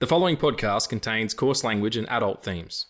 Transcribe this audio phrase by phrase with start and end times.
[0.00, 2.86] The following podcast contains coarse language and adult themes.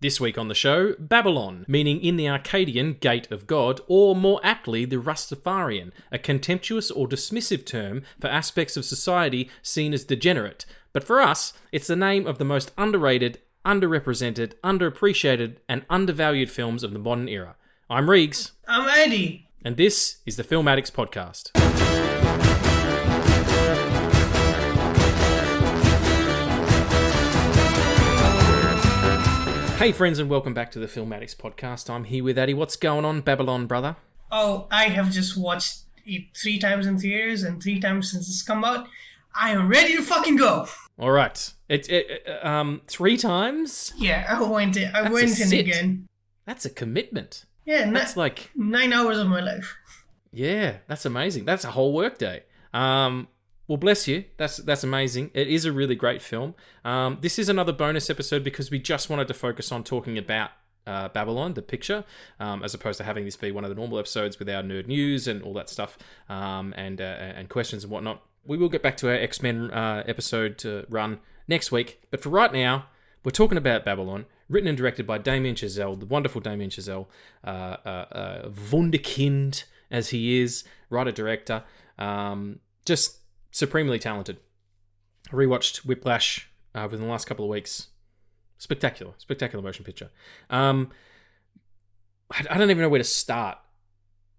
[0.00, 4.38] This week on the show, Babylon, meaning in the Akkadian Gate of God, or more
[4.44, 10.66] aptly, the Rastafarian, a contemptuous or dismissive term for aspects of society seen as degenerate.
[10.92, 16.82] But for us, it's the name of the most underrated, underrepresented, underappreciated, and undervalued films
[16.82, 17.56] of the modern era.
[17.88, 19.48] I'm Regs, I'm Aady.
[19.64, 22.15] and this is the Film Addicts Podcast.
[29.76, 31.90] Hey, friends, and welcome back to the Film Addicts Podcast.
[31.90, 32.54] I'm here with Aady.
[32.54, 33.96] What's going on, Babylon brother?
[34.32, 38.42] Oh, I have just watched it three times in theaters and three times since it's
[38.42, 38.88] come out.
[39.38, 40.66] I am ready to fucking go.
[40.98, 43.92] All right, it, it it, um three times.
[43.98, 44.88] Yeah, I went in.
[44.94, 46.06] I That's went in again.
[46.46, 47.44] That's a commitment.
[47.66, 49.76] Yeah, ni- That's like nine hours of my life.
[50.32, 51.44] Yeah, that's amazing.
[51.44, 52.44] That's a whole workday.
[52.72, 53.28] Um,
[53.68, 54.24] well, bless you.
[54.36, 55.30] That's that's amazing.
[55.34, 56.54] It is a really great film.
[56.84, 60.50] Um, this is another bonus episode because we just wanted to focus on talking about
[60.86, 62.04] uh, Babylon, the picture,
[62.38, 64.86] um, as opposed to having this be one of the normal episodes with our nerd
[64.86, 68.22] news and all that stuff, um, and uh, and questions and whatnot.
[68.44, 72.22] We will get back to our X Men uh, episode to run next week, but
[72.22, 72.86] for right now,
[73.24, 77.06] we're talking about Babylon, written and directed by Damien Chazelle, the wonderful Damien Chazelle,
[77.44, 81.64] uh, uh, uh, wunderkind as he is, writer director,
[81.98, 83.18] um, just
[83.56, 84.38] supremely talented.
[85.32, 87.88] I rewatched Whiplash uh, within the last couple of weeks.
[88.58, 90.10] Spectacular, spectacular motion picture.
[90.50, 90.90] Um,
[92.30, 93.58] I, I don't even know where to start.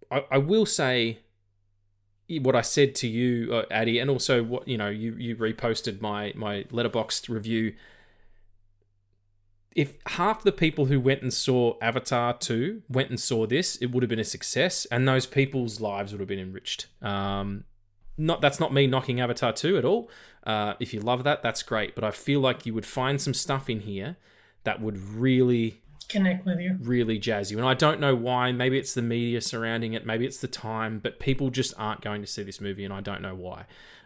[0.09, 1.19] I, I will say
[2.41, 6.01] what I said to you, uh, Aady, and also what you know, you you reposted
[6.01, 7.73] my my Letterboxd review.
[9.75, 13.91] If half the people who went and saw Avatar 2 went and saw this, it
[13.91, 16.87] would have been a success, and those people's lives would have been enriched.
[16.99, 17.65] Um,
[18.17, 20.09] not that's not me knocking Avatar 2 at all.
[20.43, 21.93] Uh, if you love that, that's great.
[21.95, 24.17] But I feel like you would find some stuff in here
[24.63, 26.77] that would really Connect with you.
[26.81, 27.57] really jazz you.
[27.57, 28.51] And I don't know why.
[28.51, 30.05] Maybe it's the media surrounding it.
[30.05, 30.99] Maybe it's the time.
[30.99, 33.65] But people just aren't going to see this movie, and I don't know why.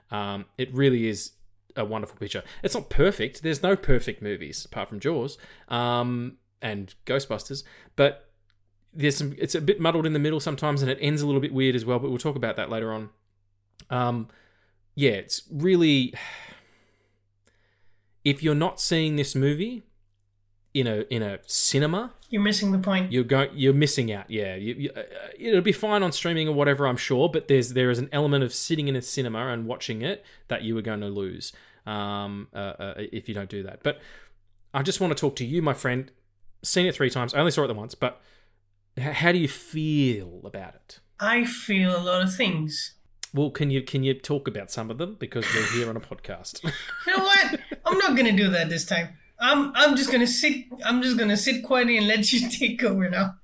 [0.10, 1.32] Um, it really is
[1.76, 2.44] a wonderful picture.
[2.64, 3.44] It's not perfect.
[3.44, 5.38] There's no perfect movies apart from Jaws
[5.70, 7.64] um, and Ghostbusters.
[7.96, 8.30] But
[8.94, 9.36] there's some.
[9.38, 11.76] It's a bit muddled in the middle sometimes, and it ends a little bit weird
[11.76, 12.00] as well.
[12.00, 13.10] But we'll talk about that later on.
[13.92, 14.28] Um,
[14.96, 16.14] yeah, it's really.
[18.24, 19.84] If you're not seeing this movie
[20.74, 23.12] in a in a cinema, You're missing the point.
[23.12, 25.02] you're going you're missing out yeah you, you, uh,
[25.38, 28.42] it'll be fine on streaming or whatever i'm sure but there's there is an element
[28.42, 31.52] of sitting in a cinema and watching it that you are going to lose
[31.86, 34.00] um, uh, uh, if you don't do that but
[34.74, 36.10] i just want to talk to you my friend
[36.64, 38.22] seen it three times i only saw it the once but
[38.98, 42.94] how do you feel about it I feel a lot of things.
[43.34, 46.00] Well can you can you talk about some of them because we're here on a
[46.02, 46.64] podcast
[47.08, 47.60] You know what?
[47.86, 49.10] I'm not gonna do that this time.
[49.40, 50.66] I'm I'm just gonna sit.
[50.86, 53.36] I'm just gonna sit quietly and let you take over now.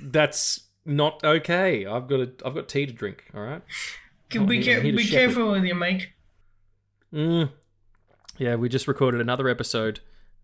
[0.00, 3.62] that's not okay i've got a i've got tea to drink all right
[4.28, 6.12] Can be I'm care- be careful with your mic.
[7.12, 7.52] Mm.
[8.36, 10.00] Yeah, we just recorded another episode,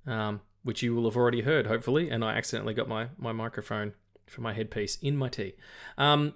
[0.07, 3.95] um, which you will have already heard, hopefully, and I accidentally got my, my microphone
[4.29, 5.55] for my headpiece in my tea.
[5.99, 6.35] Um,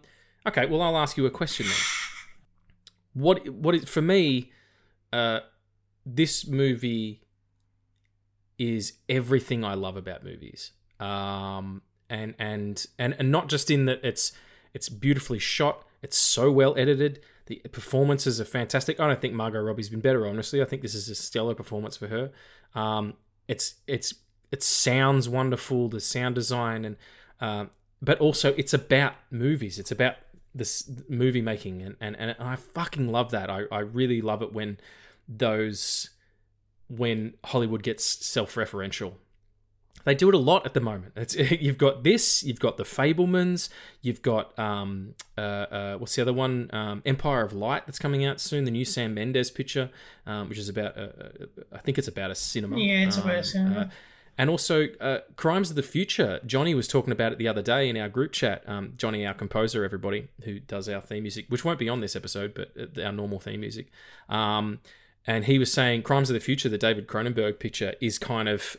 [0.48, 1.76] okay, well, I'll ask you a question then.
[3.14, 4.52] What what is for me?
[5.12, 5.40] Uh,
[6.04, 7.22] this movie
[8.58, 14.00] is everything I love about movies, um, and and and and not just in that
[14.04, 14.32] it's
[14.74, 17.20] it's beautifully shot, it's so well edited.
[17.46, 18.98] The performances are fantastic.
[18.98, 20.26] I don't think Margot Robbie's been better.
[20.26, 22.32] Honestly, I think this is a stellar performance for her.
[22.74, 23.14] Um,
[23.48, 24.14] it's it's
[24.50, 25.88] it sounds wonderful.
[25.88, 26.96] The sound design and
[27.40, 27.70] um,
[28.02, 29.78] but also it's about movies.
[29.78, 30.16] It's about
[30.54, 33.50] this movie making, and, and, and I fucking love that.
[33.50, 34.78] I, I really love it when
[35.28, 36.10] those
[36.88, 39.14] when Hollywood gets self-referential.
[40.04, 41.14] They do it a lot at the moment.
[41.16, 41.34] It's
[41.64, 43.70] you've got this, you've got the Fabelmans,
[44.02, 46.68] you've got um uh, uh what's the other one?
[46.74, 48.64] Um, Empire of Light that's coming out soon.
[48.64, 49.90] The new Sam Mendes picture,
[50.26, 51.28] um, which is about uh, uh,
[51.72, 52.78] I think it's about a cinema.
[52.78, 53.80] Yeah, it's about a Um, cinema.
[53.80, 53.88] uh,
[54.36, 56.40] and also, uh, Crimes of the Future.
[56.44, 58.68] Johnny was talking about it the other day in our group chat.
[58.68, 62.16] Um, Johnny, our composer, everybody who does our theme music, which won't be on this
[62.16, 63.90] episode, but uh, our normal theme music.
[64.28, 64.80] Um,
[65.26, 68.76] and he was saying Crimes of the Future, the David Cronenberg picture, is kind of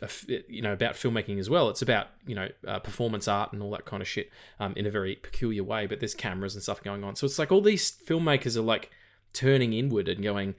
[0.48, 1.70] you know about filmmaking as well.
[1.70, 4.30] It's about you know uh, performance art and all that kind of shit
[4.60, 5.88] um, in a very peculiar way.
[5.88, 8.92] But there's cameras and stuff going on, so it's like all these filmmakers are like
[9.34, 10.54] turning inward and going,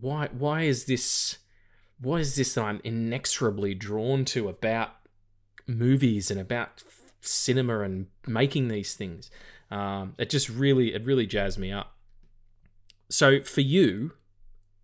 [0.00, 1.38] why why is this
[2.00, 4.90] what is this that I'm inexorably drawn to about
[5.66, 6.82] movies and about
[7.20, 9.30] cinema and making these things?
[9.70, 11.94] Um, it just really, it really jazzed me up.
[13.08, 14.12] So for you,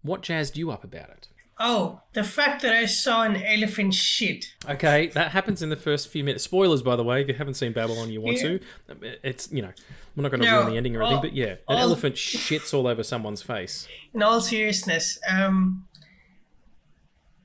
[0.02, 1.28] what jazzed you up about it?
[1.58, 4.46] Oh, the fact that I saw an elephant shit.
[4.68, 6.42] Okay, that happens in the first few minutes.
[6.42, 8.58] Spoilers, by the way, if you haven't seen Babylon, you want Yeah.
[8.88, 9.18] to.
[9.22, 9.70] It's you know,
[10.16, 11.78] we're not going to No, ruin the ending or anything, all- but yeah, an all-
[11.78, 13.86] elephant shits all over someone's face.
[14.12, 15.86] In all seriousness, um,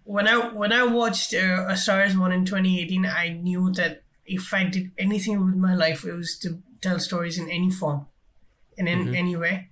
[0.08, 4.04] when I when I watched uh, A Star Is Born in 2018, I knew that
[4.26, 8.08] if I did anything with my life, it was to tell stories in any form,
[8.78, 9.70] and in any way,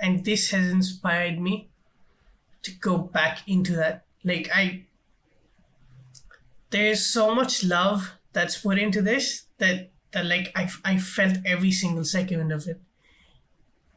[0.00, 1.68] and this has inspired me
[2.62, 4.06] to go back into that.
[4.24, 4.86] Like I,
[6.70, 11.70] there's so much love that's put into this that that like I I felt every
[11.70, 12.80] single second of it,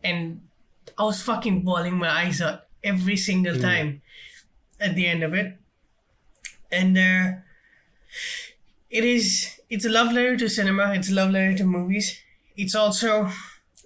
[0.04, 0.42] and
[0.98, 4.02] I was fucking bawling my eyes out every single time
[4.78, 5.56] at the end of it.
[6.72, 7.32] And uh,
[8.90, 12.20] it is it's a love letter to cinema, it's a love letter to movies.
[12.56, 13.30] It's also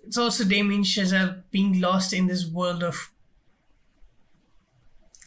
[0.05, 3.11] it's also Damien Chazelle being lost in this world of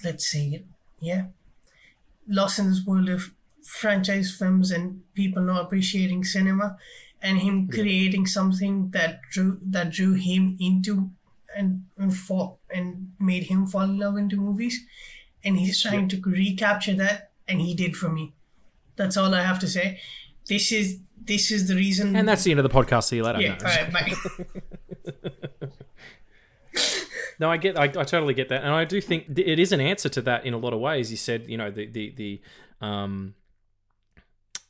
[0.05, 0.67] let's say it,
[1.01, 1.27] yeah.
[2.29, 3.33] Lost in this world of
[3.65, 6.77] franchise films and people not appreciating cinema
[7.23, 11.11] and him creating something that drew that drew him into
[11.57, 14.85] and and for and made him fall in love into movies
[15.45, 18.33] and he's trying to recapture that and he did for me
[18.97, 20.01] that's all i have to say
[20.49, 23.05] this is this is the reason And that's the end of the podcast.
[23.05, 23.41] See you later.
[23.41, 23.67] yeah No.
[23.69, 24.13] all right bye
[27.39, 29.71] No, I get, I, I totally get that, and I do think th- it is
[29.73, 31.11] an answer to that in a lot of ways.
[31.11, 32.41] You said, you know, the the the
[32.87, 33.35] um,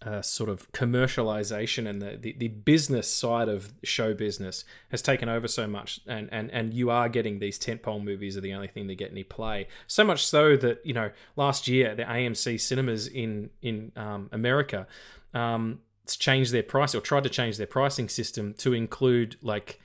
[0.06, 5.28] uh, sort of commercialization and the, the the business side of show business has taken
[5.28, 8.68] over so much, and and and you are getting these tentpole movies are the only
[8.68, 9.66] thing that get any play.
[9.86, 14.86] So much so that you know, last year the AMC cinemas in in um, America.
[15.34, 19.80] Um, changed their price or tried to change their pricing system to include like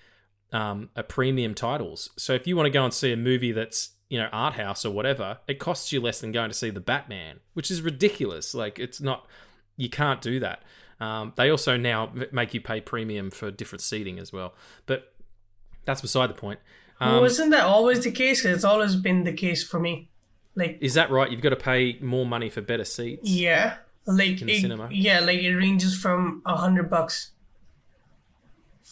[0.53, 2.11] um, a premium titles.
[2.15, 4.85] So if you want to go and see a movie that's you know art house
[4.85, 8.53] or whatever, it costs you less than going to see the Batman, which is ridiculous.
[8.53, 9.25] Like it's not,
[9.77, 10.63] you can't do that.
[10.99, 14.53] Um, they also now make you pay premium for different seating as well,
[14.85, 15.13] but
[15.85, 16.59] that's beside the point.
[16.99, 20.09] Um, wasn't that always the case it's always been the case for me
[20.53, 21.31] like is that right?
[21.31, 23.27] You've got to pay more money for better seats.
[23.27, 24.87] yeah like In the it, cinema?
[24.91, 27.31] yeah like it ranges from a hundred bucks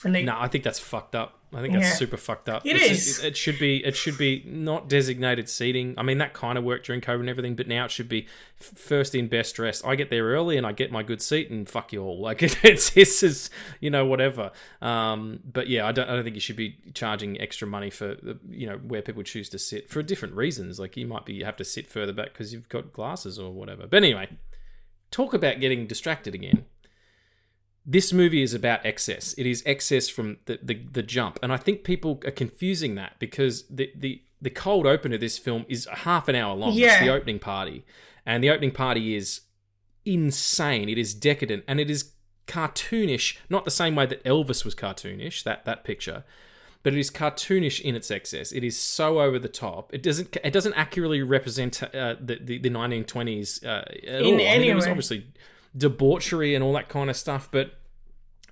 [0.05, 1.35] like No, I think that's fucked up.
[1.51, 1.93] I think that's Yeah.
[1.95, 2.63] super fucked up.
[2.63, 3.19] It It's- is.
[3.23, 3.83] It, it should be.
[3.83, 5.95] It should be not designated seating.
[5.97, 8.27] I mean, that kind of worked during COVID and everything, but now it should be
[8.61, 9.83] f- first in, best dressed.
[9.83, 12.19] I get there early and I get my good seat, and fuck you all.
[12.29, 13.49] Like it's this is
[13.79, 14.51] you know whatever.
[14.79, 16.07] Um, but yeah, I don't.
[16.07, 18.15] I don't think you should be charging extra money for
[18.47, 20.79] you know where people choose to sit for different reasons.
[20.79, 23.51] Like you might be you have to sit further back because you've got glasses or
[23.51, 23.87] whatever.
[23.87, 24.29] But anyway,
[25.09, 26.65] talk about getting distracted again
[27.85, 29.33] this movie is about excess.
[29.33, 31.39] It is excess from the, the, the jump.
[31.41, 35.37] And I think people are confusing that because the, the, the cold open of this
[35.37, 36.73] film is half an hour long.
[36.77, 37.85] It's the opening party.
[38.25, 39.41] And the opening party is
[40.05, 40.89] insane.
[40.89, 42.11] It is decadent and it is
[42.47, 46.23] cartoonish, not the same way that Elvis was cartoonish, that, that picture.
[46.81, 48.51] But it is cartoonish in its excess.
[48.51, 49.93] It is so over the top.
[49.93, 50.37] It doesn't.
[50.41, 54.47] It doesn't accurately represent uh, the, the the 1920s uh, at In all.
[54.47, 55.27] I mean, there was obviously
[55.79, 57.79] debauchery and all that kind of stuff, but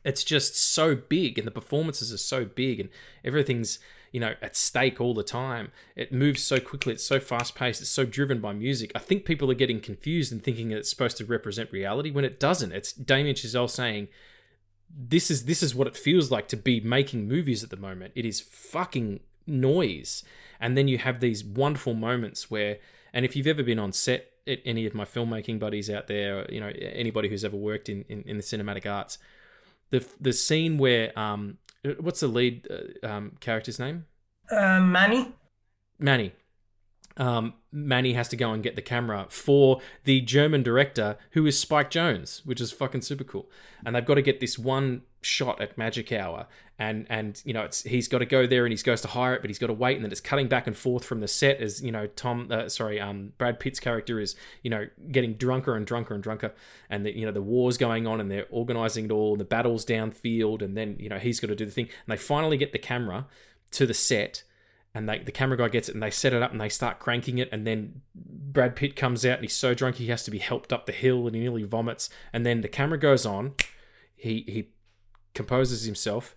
[0.04, 2.90] it's just so big and the performances are so big and
[3.26, 3.78] everything's
[4.14, 5.72] you know at stake all the time.
[5.96, 8.92] It moves so quickly it's so fast paced it's so driven by music.
[8.96, 12.26] I think people are getting confused and thinking that it's supposed to represent reality when
[12.26, 12.72] it doesn't.
[12.72, 14.08] It's damien chazelle saying
[14.90, 18.14] this is this is what it feels like to be making movies at the moment.
[18.16, 20.24] It is fucking noise.
[20.60, 22.78] And then you have these wonderful moments where
[23.14, 24.32] and if you've ever been on set
[24.66, 28.24] any of my filmmaking buddies out there you know anybody who's ever worked in, in,
[28.24, 29.18] in the cinematic arts
[29.90, 31.58] the the scene where um
[32.00, 34.06] what's the lead uh, um character's name
[34.52, 35.34] uh, manny
[36.00, 36.34] Manny.
[37.18, 41.60] Um, Manny has to go and get the camera for the German director who is
[41.60, 43.50] Spike Jonze, which is fucking super cool.
[43.86, 46.48] And they've got to get this one shot at magic hour,
[46.80, 49.34] and and you know it's he's got to go there and he goes to hire
[49.34, 51.28] it, but he's got to wait, and then it's cutting back and forth from the
[51.28, 55.34] set as you know Tom, uh, sorry, um, Brad Pitt's character is you know getting
[55.34, 56.54] drunker and drunker and drunker,
[56.90, 59.46] and the, you know the war's going on, and they're organizing it all, and the
[59.46, 62.58] battles downfield, and then you know he's got to do the thing, and they finally
[62.58, 63.26] get the camera
[63.72, 64.44] to the set
[64.98, 66.98] and they, the camera guy gets it and they set it up and they start
[66.98, 70.32] cranking it and then Brad Pitt comes out and he's so drunk he has to
[70.32, 73.54] be helped up the hill and he nearly vomits and then the camera goes on.
[74.16, 74.70] He he
[75.38, 76.36] composes himself.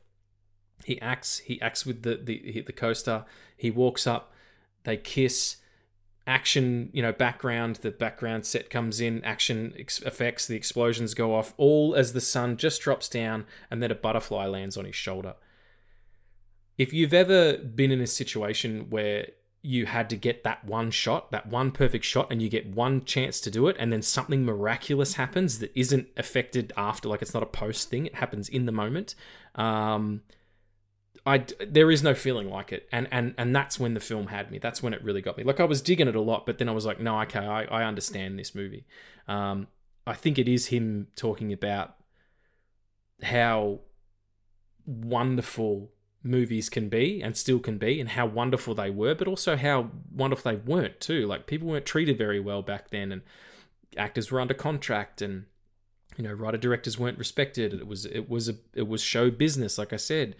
[0.85, 3.25] He acts he acts with the the, the co-star
[3.57, 4.33] he walks up.
[4.85, 5.57] They kiss.
[6.26, 9.25] Action you know background the background set comes in.
[9.25, 13.83] Action ex- effects the explosions go off all as the sun just drops down and
[13.83, 15.35] then a butterfly lands on his shoulder.
[16.76, 19.28] If you've ever been in a situation where
[19.62, 23.04] you had to get that one shot, that one perfect shot, and you get one
[23.04, 27.34] chance to do it, and then something miraculous happens that isn't affected after, like it's
[27.34, 29.14] not a post thing, it happens in the moment.
[29.54, 30.22] Um,
[31.26, 34.50] I there is no feeling like it, and and and that's when the film had
[34.50, 34.58] me.
[34.58, 35.44] That's when it really got me.
[35.44, 37.64] Like I was digging it a lot, but then I was like, no, okay, I,
[37.64, 38.86] I understand this movie.
[39.28, 39.66] Um,
[40.06, 41.96] I think it is him talking about
[43.22, 43.80] how
[44.86, 45.90] wonderful
[46.22, 49.90] movies can be and still can be and how wonderful they were but also how
[50.12, 51.26] wonderful they weren't too.
[51.26, 53.22] Like people weren't treated very well back then and
[53.96, 55.46] actors were under contract and
[56.16, 57.72] you know writer directors weren't respected.
[57.72, 60.36] It was it was a it was show business like i said.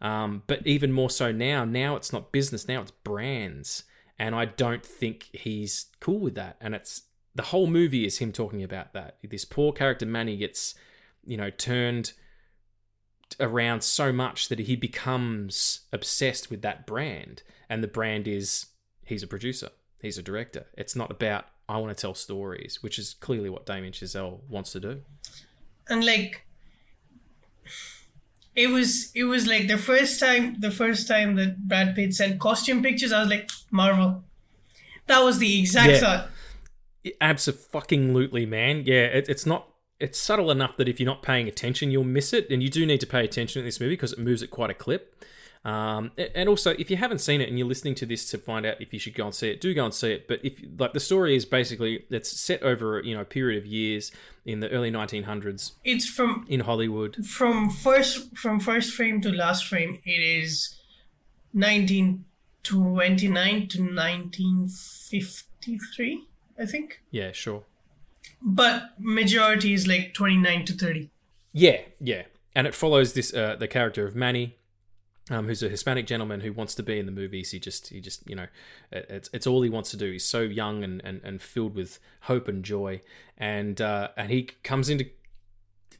[0.00, 3.84] Um, but even more so now now it's not business now it's brands.
[4.20, 6.56] And i don't think he's cool with that.
[6.60, 7.02] And it's
[7.34, 9.18] the whole movie is him talking about that.
[9.22, 10.74] This poor character manny gets
[11.24, 12.14] you know turned
[13.40, 17.42] around so much that he becomes obsessed with that brand.
[17.68, 18.66] And the brand is
[19.04, 19.70] he's a producer
[20.00, 20.66] he's a director.
[20.76, 24.72] It's not about i want to tell stories which is clearly what damien chazelle wants
[24.72, 25.00] to do.
[25.88, 26.46] And like
[28.56, 32.40] it was it was like the first time the first time that brad pitt sent
[32.40, 34.24] costume pictures i was like marvel.
[35.06, 35.98] That was the exact Yeah.
[36.00, 36.30] thought.
[37.20, 38.82] Absolutely man.
[38.86, 39.68] Yeah it, it's not
[40.00, 42.86] it's subtle enough that if you're not paying attention you'll miss it and you do
[42.86, 45.14] need to pay attention in this movie because it moves at quite a clip.
[45.64, 48.64] Um, and also if you haven't seen it and you're listening to this to find
[48.64, 50.28] out if you should go and see it do go and see it.
[50.28, 53.66] But if like the story is basically it's set over you know a period of
[53.66, 54.12] years
[54.46, 57.26] in the early 1900s it's from in hollywood.
[57.26, 60.76] from first from first frame to last frame it is
[61.52, 66.24] 1929 to 1953
[66.58, 67.02] i think.
[67.10, 67.64] Yeah sure
[68.40, 71.10] but majority is like 29 to 30
[71.52, 72.22] Yeah, yeah,
[72.54, 74.56] and it follows this uh, the character of Manny,
[75.30, 77.50] um, who's a Hispanic gentleman who wants to be in the movies.
[77.50, 78.46] He just he just you know
[78.92, 80.12] it's it's all he wants to do.
[80.12, 83.00] He's so young and and, and filled with hope and joy,
[83.36, 85.06] and uh, and he comes into.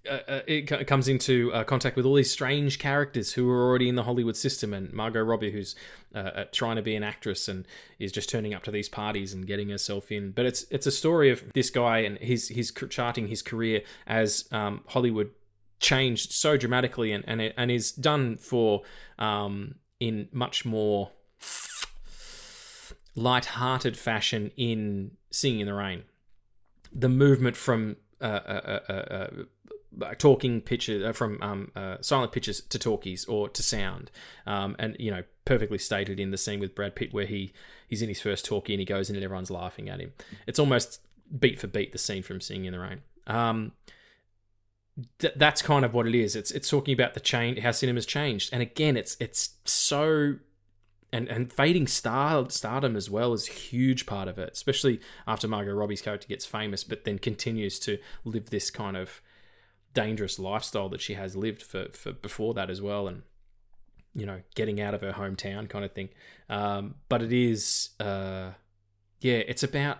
[0.09, 3.88] Uh, uh, it comes into uh, contact with all these strange characters who are already
[3.88, 5.75] in the Hollywood system, and Margot Robbie, who's
[6.15, 7.67] uh, uh, trying to be an actress and
[7.99, 10.31] is just turning up to these parties and getting herself in.
[10.33, 14.49] But it's it's a story of this guy and his his charting his career as
[14.50, 15.31] um, Hollywood
[15.81, 18.83] changed so dramatically and and, it, and is done for
[19.19, 21.11] um, in much more
[23.15, 26.05] light-hearted fashion in Singing in the Rain.
[26.93, 29.29] The movement from uh, uh, uh, uh,
[30.18, 34.11] talking pictures uh, from um, uh, silent pictures to talkies or to sound,
[34.47, 37.52] um, and you know perfectly stated in the scene with Brad Pitt where he
[37.88, 40.12] he's in his first talkie and he goes in and everyone's laughing at him.
[40.47, 41.00] It's almost
[41.38, 43.00] beat for beat the scene from Singing in the Rain.
[43.26, 43.73] Um,
[45.18, 46.37] th- that's kind of what it is.
[46.37, 50.37] It's it's talking about the change, how cinema's changed, and again, it's it's so
[51.12, 55.49] and and fading star stardom as well is a huge part of it, especially after
[55.49, 59.23] Margot Robbie's character gets famous, but then continues to live this kind of
[59.95, 63.23] dangerous lifestyle that she has lived for for before that as well, and
[64.14, 66.09] you know, getting out of her hometown kind of thing.
[66.49, 68.50] Um, but it is, uh,
[69.21, 69.99] yeah, it's about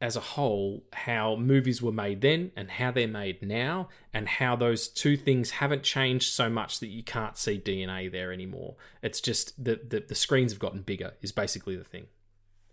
[0.00, 4.56] as a whole how movies were made then and how they're made now and how
[4.56, 8.74] those two things haven't changed so much that you can't see DNA there anymore.
[9.02, 12.06] It's just the the, the screens have gotten bigger is basically the thing.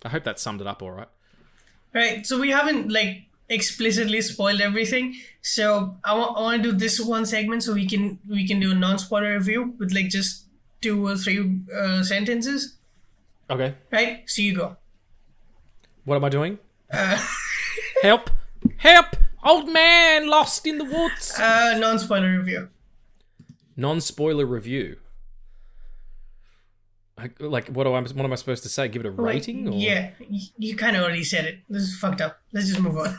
[0.04, 1.10] I hope that summed it up all right.
[1.94, 6.77] right so we haven't like explicitly spoiled everything so i want I want to do
[6.77, 10.46] this one segment so we can we can do a non-spoiler review with like just
[10.82, 12.77] two or three uh, sentences
[13.50, 13.74] Okay.
[13.91, 14.77] right so you go
[16.06, 16.60] What am I doing?
[18.03, 18.29] Help!
[18.77, 19.15] Help!
[19.44, 21.34] Old man lost in the woods.
[21.39, 22.70] uh non-spoiler review
[23.75, 24.98] Non-spoiler review.
[27.18, 28.88] Like, like what do I what am I supposed to say?
[28.88, 29.68] Give it a rating?
[29.68, 29.74] Or?
[29.74, 30.12] yeah
[30.58, 33.18] you kind of already said it this is fucked up let's just move on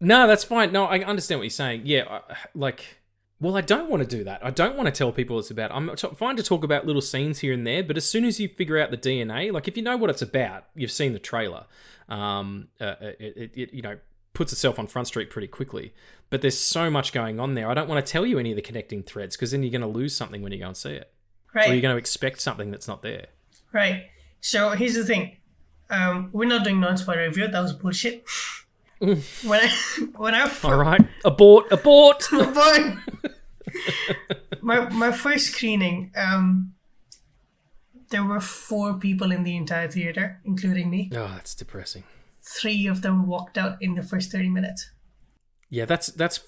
[0.00, 0.72] No, that's fine.
[0.72, 1.82] No, I understand what you're saying.
[1.84, 2.20] Yeah, I,
[2.54, 2.98] like,
[3.40, 4.44] well, I don't want to do that.
[4.44, 5.70] I don't want to tell people it's about.
[5.72, 8.40] I'm t- fine to talk about little scenes here and there, but as soon as
[8.40, 11.18] you figure out the DNA, like if you know what it's about, you've seen the
[11.18, 11.66] trailer.
[12.08, 13.98] Um, uh, it, it, it you know
[14.32, 15.92] puts itself on Front Street pretty quickly.
[16.30, 17.68] But there's so much going on there.
[17.68, 19.80] I don't want to tell you any of the connecting threads because then you're going
[19.82, 21.12] to lose something when you go and see it,
[21.54, 21.68] right?
[21.68, 23.26] or you're going to expect something that's not there.
[23.72, 24.06] right
[24.40, 25.36] so here's the thing
[25.90, 28.24] um we're not doing non-spoiler review that was bullshit
[29.00, 29.68] when i
[30.16, 32.28] when i All right, abort, abort.
[32.30, 32.96] Boy.
[34.60, 36.74] my my first screening, um,
[38.10, 41.10] there were four people in the entire theater, including me.
[41.14, 42.04] oh, that's depressing.
[42.42, 44.90] Three of them walked out in the first thirty minutes.
[45.70, 46.38] Yeah, that's that's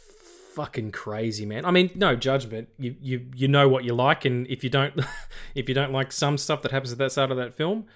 [0.55, 1.65] fucking crazy, man.
[1.65, 2.69] I mean, no judgment.
[2.79, 5.01] You you you know what you like, and if you don't,
[5.55, 7.87] if you don't like some stuff that happens at that side of that film,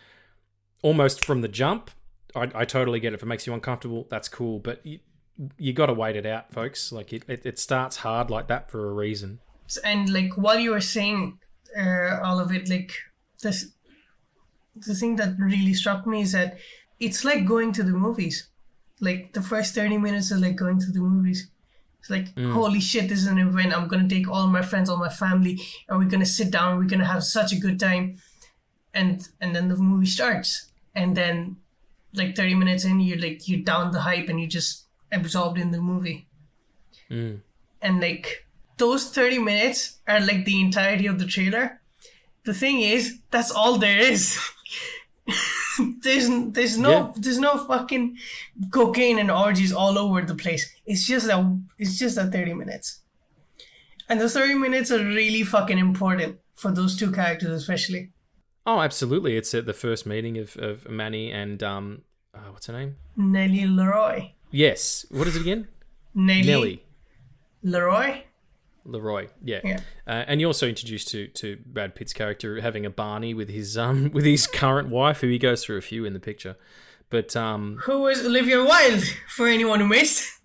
[0.82, 1.90] almost from the jump,
[2.34, 3.16] I, I totally get it.
[3.16, 4.58] If it makes you uncomfortable, that's cool.
[4.58, 4.98] But you,
[5.58, 6.92] you got to wait it out, folks.
[6.92, 9.40] Like it, it, it starts hard like that for a reason.
[9.84, 11.38] and like while you were saying
[11.78, 12.92] uh, all of it like
[13.42, 13.72] this
[14.76, 16.58] the thing that really struck me is that
[17.00, 18.48] it's like going to the movies
[19.00, 21.48] like the first 30 minutes is like going to the movies
[21.98, 24.96] it's like holy shit this is an event i'm gonna take all my friends all
[24.98, 28.16] my family and we're gonna sit down we're gonna have such a good time
[28.94, 31.56] and and then the movie starts and then
[32.16, 35.70] like 30 minutes in you're like you're down the hype and you just absorbed in
[35.70, 36.26] the movie
[37.10, 37.40] Mm.
[37.80, 38.44] and like
[38.78, 41.80] those 30 minutes are like the entirety of the trailer
[42.44, 44.38] the thing is that's all there is
[46.02, 47.12] there's there's no Yeah.
[47.16, 48.16] there's no fucking
[48.70, 53.00] cocaine and orgies all over the place it's just that it's just that 30 minutes
[54.08, 58.10] and those 30 minutes are really fucking important for those two characters especially
[58.68, 59.36] Oh, absolutely.
[59.36, 62.02] It's at the first meeting of of Manny and um,
[62.36, 62.96] uh, what's her name?
[63.16, 65.06] Nellie LaRoy Yes.
[65.10, 65.68] What is it again?
[66.14, 66.82] Nellie, Nellie
[67.64, 68.22] LaRoy
[68.86, 69.28] LaRoy.
[69.42, 69.60] Yeah.
[69.64, 69.80] Yeah.
[70.06, 73.76] Uh, and you're also introduced to to Brad Pitt's character having a Barney with his
[73.76, 76.56] um with his current wife, who he goes through a few in the picture.
[77.08, 80.40] But um, who was olivia wilde for anyone who missed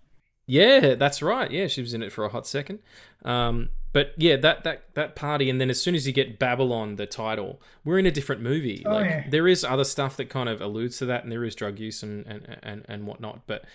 [0.46, 1.50] Yeah, that's right.
[1.50, 2.80] Yeah, she was in it for a hot second.
[3.26, 6.96] Um, but yeah, that that that party, and then as soon as you get Babylon,
[6.96, 8.84] the title, we're in a different movie.
[8.86, 9.30] Oh, like yeah.
[9.30, 12.02] there is other stuff that kind of alludes to that, and there is drug use
[12.02, 13.42] and and and, and whatnot.
[13.48, 13.66] But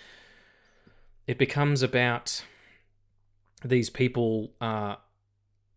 [1.26, 2.44] it becomes about
[3.62, 4.96] these people uh,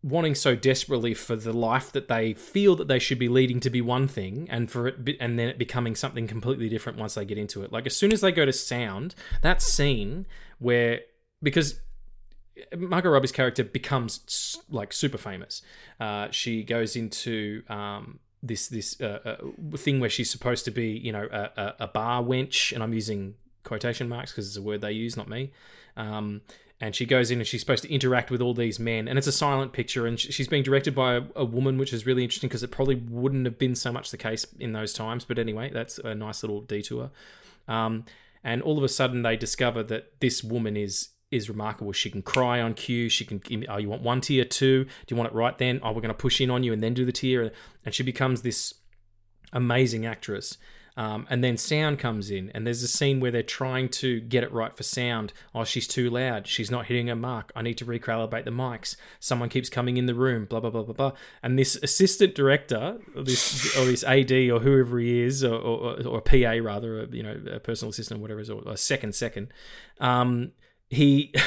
[0.02, 3.70] wanting so desperately for the life that they feel that they should be leading to
[3.70, 7.16] be one thing, and for it, be- and then it becoming something completely different once
[7.16, 7.74] they get into it.
[7.74, 10.26] Like as soon as they go to sound, that scene
[10.60, 11.02] where
[11.44, 11.82] because
[12.76, 15.62] Margot Robbie's character becomes like super famous.
[16.00, 20.90] Uh, she goes into um, this this uh, uh, thing where she's supposed to be,
[20.92, 24.82] you know, a, a, bar wench, and I'm using quotation marks because it's a word
[24.82, 25.52] they use, not me.
[25.98, 26.42] Um,
[26.82, 29.28] and she goes in and she's supposed to interact with all these men, and it's
[29.28, 32.48] a silent picture, and she's being directed by a, a woman, which is really interesting
[32.48, 35.26] because it probably wouldn't have been so much the case in those times.
[35.26, 37.12] But anyway, that's a nice little detour.
[37.68, 38.06] Um,
[38.44, 41.92] and all of a sudden they discover that this woman is is remarkable.
[41.92, 43.10] She can cry on cue.
[43.10, 43.66] She can.
[43.70, 44.86] Oh, you want one tear, two?
[44.86, 45.80] Do you want it right then?
[45.84, 47.52] Oh, we're going to push in on you and then do the tear.
[47.86, 48.74] and she becomes this
[49.54, 50.58] amazing actress.
[50.98, 54.44] Um, and then sound comes in, and there's a scene where they're trying to get
[54.44, 55.32] it right for sound.
[55.56, 56.46] Oh, she's too loud.
[56.46, 57.54] She's not hitting her mark.
[57.56, 58.98] I need to recalibrate the mics.
[59.18, 60.44] Someone keeps coming in the room.
[60.44, 61.12] Blah blah blah blah blah.
[61.42, 66.06] And this assistant director, or this or this AD or whoever he is, or or,
[66.06, 68.76] or a PA rather, or, you know, a personal assistant, or whatever is, or a
[68.76, 69.54] second second.
[70.02, 70.52] Um,
[70.90, 71.34] he.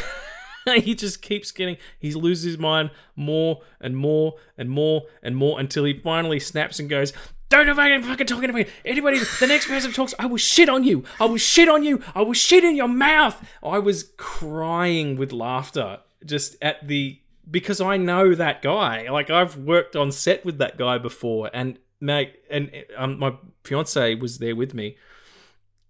[0.76, 5.59] he just keeps getting he loses his mind more and more and more and more
[5.59, 7.12] until he finally snaps and goes
[7.48, 10.85] don't fucking fucking talking to me anybody the next person talks i will shit on
[10.85, 15.16] you i will shit on you i will shit in your mouth i was crying
[15.16, 20.44] with laughter just at the because i know that guy like i've worked on set
[20.44, 24.96] with that guy before and mate and um, my fiance was there with me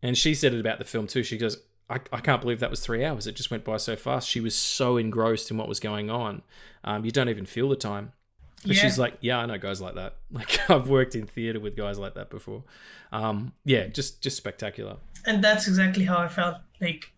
[0.02, 1.22] and she said it about the film too.
[1.22, 1.58] She goes,
[1.92, 3.26] I, I can't believe that was three hours.
[3.26, 4.28] It just went by so fast.
[4.28, 6.42] She was so engrossed in what was going on.
[6.84, 8.12] Um, you don't even feel the time.
[8.64, 8.82] But Yeah.
[8.82, 10.16] she's like, yeah, I know guys like that.
[10.30, 12.62] Like I've worked in theater with guys like that before.
[13.12, 14.96] Um, yeah, just just spectacular.
[15.26, 16.56] and that's exactly how I felt.
[16.80, 17.12] Like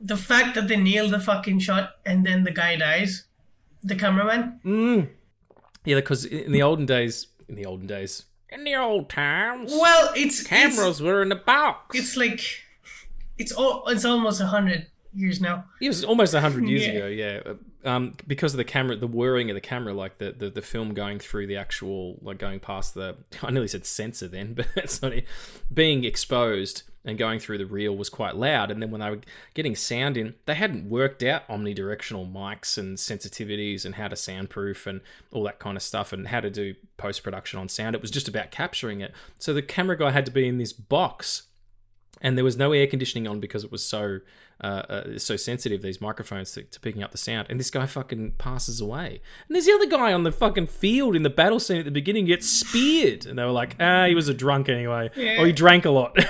[0.00, 3.24] the fact that they nailed the fucking shot and then the guy dies,
[3.82, 4.60] the cameraman.
[4.64, 5.08] Mm.
[5.84, 10.12] Yeah, because in the olden days, in the olden days, in the old times, Well,
[10.16, 11.96] it's cameras were in the box.
[11.98, 12.40] It's, it's like
[13.38, 15.64] it's all it's almost a hundred years now.
[15.80, 16.92] It was almost hundred years Yeah.
[16.92, 17.40] ago, yeah.
[17.84, 20.94] Um, because of the camera, the whirring of the camera, like the, the the film
[20.94, 25.02] going through the actual, like going past the, I nearly said sensor then, but that's
[25.02, 25.26] not it.
[25.72, 28.70] Being exposed and going through the reel was quite loud.
[28.70, 29.20] And then when they were
[29.52, 34.86] getting sound in, they hadn't worked out omnidirectional mics and sensitivities and how to soundproof
[34.86, 37.94] and all that kind of stuff and how to do post production on sound.
[37.94, 39.12] It was just about capturing it.
[39.38, 41.42] So the camera guy had to be in this box
[42.24, 44.20] and there was no air conditioning on because it was so
[44.62, 47.46] uh, uh, so sensitive these microphones to, to picking up the sound.
[47.50, 49.20] And this guy fucking passes away.
[49.48, 51.90] And there's the other guy on the fucking field in the battle scene at the
[51.90, 53.26] beginning gets speared.
[53.26, 55.10] And they were like ah he was a drunk anyway.
[55.14, 55.40] Yeah.
[55.40, 56.16] or he drank a lot.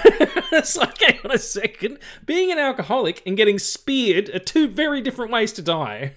[0.52, 1.98] It's like hang on a second.
[2.24, 6.12] Being an alcoholic and getting speared are two very different ways to die.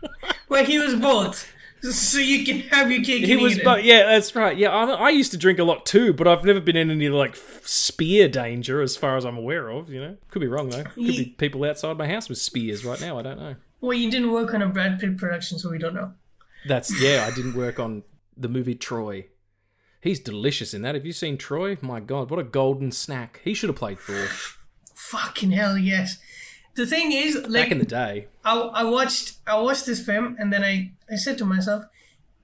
[0.48, 1.52] Where he was both,
[1.90, 3.24] so you can have your cake.
[3.24, 3.64] he and was eat it.
[3.64, 6.44] but yeah that's right yeah I, I used to drink a lot too but i've
[6.44, 10.16] never been in any like spear danger as far as i'm aware of you know
[10.30, 13.22] could be wrong though could be people outside my house with spears right now i
[13.22, 16.12] don't know Well, you didn't work on a Brad Pitt production, so we don't know.
[16.68, 17.26] That's yeah.
[17.28, 18.04] I didn't work on
[18.36, 19.26] the movie Troy.
[20.00, 20.94] He's delicious in that.
[20.94, 21.76] Have you seen Troy?
[21.80, 23.40] My God, what a golden snack!
[23.42, 24.28] He should have played Thor
[24.94, 26.18] Fucking hell, yes.
[26.74, 28.28] The thing is, like, back in the day.
[28.44, 31.84] I, I watched I watched this film and then I, I said to myself,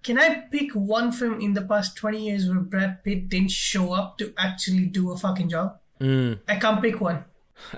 [0.02, 3.92] can I pick one film in the past 20 years where Brad Pitt didn't show
[3.92, 5.78] up to actually do a fucking job?
[6.00, 6.40] Mm.
[6.46, 7.24] I can't pick one.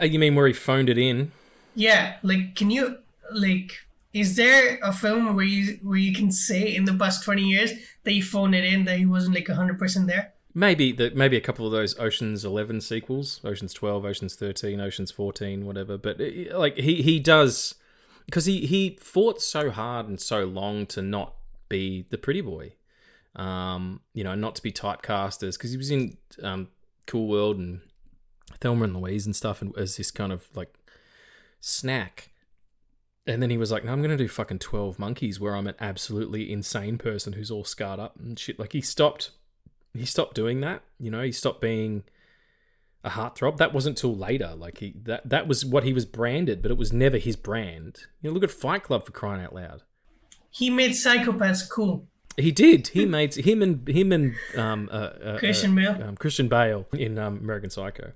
[0.00, 1.32] Uh, You mean where he phoned it in?
[1.74, 2.98] Yeah, like can you
[3.32, 3.78] like
[4.12, 7.72] is there a film where you where you can say in the past 20 years
[8.04, 10.32] that he phoned it in that he wasn't like 100% there?
[10.52, 15.12] Maybe the maybe a couple of those Ocean's Eleven sequels, Ocean's Twelve, Ocean's Thirteen, Ocean's
[15.12, 15.96] Fourteen, whatever.
[15.96, 17.76] But uh, like he he does
[18.26, 21.34] because he he fought so hard and so long to not
[21.68, 22.72] be the pretty boy,
[23.36, 26.68] um, you know, not to be typecast as because he was in um,
[27.06, 27.80] Cool World and
[28.60, 30.74] Thelma and Louise and stuff, and as this kind of like
[31.60, 32.30] snack.
[33.26, 35.76] And then he was like, "No, I'm gonna do fucking Twelve Monkeys, where I'm an
[35.80, 39.30] absolutely insane person who's all scarred up and shit." Like he stopped
[39.94, 40.82] he stopped doing that.
[40.98, 42.04] You know, he stopped being
[43.02, 43.56] a heartthrob.
[43.56, 44.54] That wasn't till later.
[44.56, 48.06] Like he that that was what he was branded, but it was never his brand.
[48.20, 49.82] You know, look at Fight Club for crying out loud.
[50.50, 52.06] He made psychopaths cool.
[52.36, 52.88] He did.
[52.88, 56.08] He made him and him and um, uh, uh, Christian uh, Bale.
[56.08, 58.12] um, Christian Bale in um, American Psycho.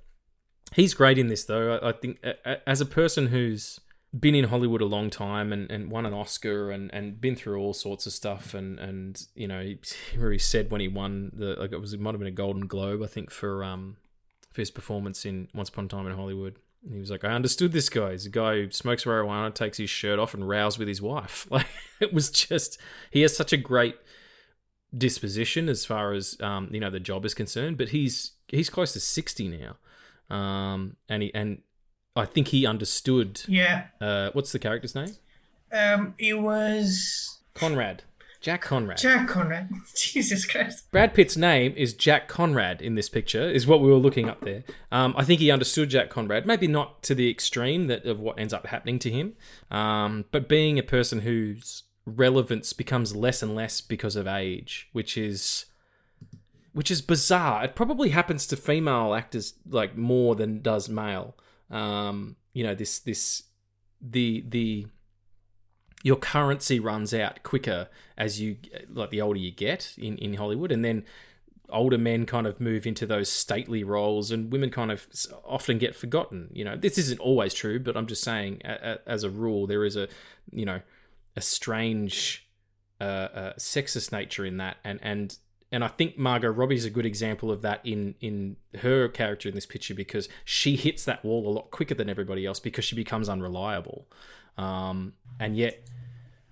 [0.72, 1.74] He's great in this though.
[1.76, 2.24] I, I think
[2.66, 3.80] as a person who's
[4.18, 7.58] been in Hollywood a long time and, and won an Oscar and, and been through
[7.58, 11.72] all sorts of stuff and, and you know he, said when he won the like
[11.72, 13.96] it was it might have been a Golden Globe I think for um
[14.54, 16.56] for his performance in Once Upon a Time in Hollywood.
[16.84, 18.12] And he was like, I understood this guy.
[18.12, 21.48] He's a guy who smokes marijuana, takes his shirt off, and rows with his wife.
[21.50, 21.66] Like
[22.00, 22.78] it was just
[23.10, 23.96] he has such a great
[24.96, 27.78] disposition as far as um, you know the job is concerned.
[27.78, 29.76] But he's he's close to sixty now,
[30.34, 31.62] um, and he and
[32.16, 33.42] I think he understood.
[33.48, 33.86] Yeah.
[34.00, 35.16] Uh, what's the character's name?
[35.72, 38.04] Um it was Conrad.
[38.44, 38.98] Jack Conrad.
[38.98, 39.70] Jack Conrad.
[39.96, 40.90] Jesus Christ.
[40.90, 44.42] Brad Pitt's name is Jack Conrad in this picture, is what we were looking up
[44.42, 44.64] there.
[44.92, 48.38] Um, I think he understood Jack Conrad, maybe not to the extreme that of what
[48.38, 49.32] ends up happening to him,
[49.70, 55.16] um, but being a person whose relevance becomes less and less because of age, which
[55.16, 55.64] is
[56.74, 57.64] which is bizarre.
[57.64, 61.34] It probably happens to female actors like more than does male.
[61.74, 63.42] Um, you know, this this
[64.00, 64.86] the the
[66.02, 68.56] your currency runs out quicker as you
[68.88, 71.04] like the older you get in, in Hollywood and then
[71.70, 75.08] older men kind of move into those stately roles and women kind of
[75.44, 76.76] often get forgotten you know.
[76.76, 80.06] This isn't always true but i'm just saying as a rule there is a
[80.52, 80.80] you know
[81.36, 82.46] a strange
[83.00, 85.38] uh, uh, sexist nature in that and and
[85.74, 89.56] and I think Margot Robbie's a good example of that in in her character in
[89.56, 92.94] this picture because she hits that wall a lot quicker than everybody else because she
[92.94, 94.06] becomes unreliable,
[94.56, 95.82] um, and yet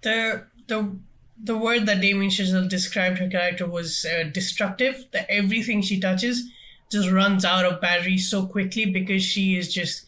[0.01, 0.97] the the
[1.41, 5.07] the word that Damien Chazelle described her character was uh, destructive.
[5.13, 6.43] That everything she touches
[6.91, 10.05] just runs out of battery so quickly because she is just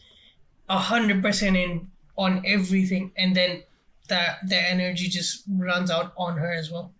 [0.67, 3.63] a hundred percent in on everything, and then
[4.09, 6.91] that the energy just runs out on her as well.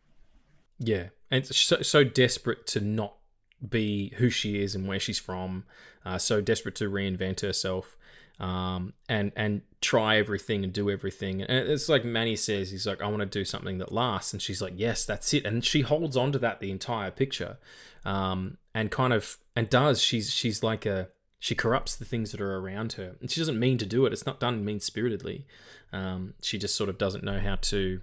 [0.79, 3.15] Yeah, and so, so desperate to not
[3.67, 5.65] be who she is and where she's from,
[6.05, 7.97] uh, so desperate to reinvent herself,
[8.39, 11.41] um, and and try everything and do everything.
[11.41, 14.41] And it's like Manny says, he's like, I want to do something that lasts, and
[14.41, 15.45] she's like, Yes, that's it.
[15.45, 17.57] And she holds on to that the entire picture,
[18.03, 20.01] um, and kind of and does.
[20.01, 21.09] She's she's like a
[21.39, 24.13] she corrupts the things that are around her, and she doesn't mean to do it.
[24.13, 25.45] It's not done mean spiritedly.
[25.93, 28.01] Um, she just sort of doesn't know how to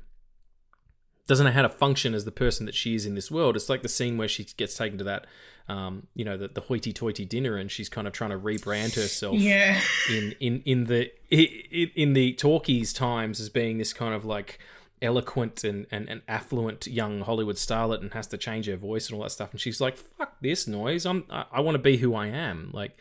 [1.27, 3.57] doesn't know how to function as the person that she is in this world.
[3.57, 5.27] It's like the scene where she gets taken to that,
[5.69, 9.37] um, you know, the, the hoity-toity dinner, and she's kind of trying to rebrand herself
[9.37, 9.81] Yeah,
[10.11, 14.59] in in in the in, in the talkies times as being this kind of like
[15.01, 19.17] eloquent and, and, and affluent young Hollywood starlet and has to change her voice and
[19.17, 19.51] all that stuff.
[19.53, 21.07] And she's like, "Fuck this noise!
[21.07, 22.97] I'm I, I want to be who I am." Like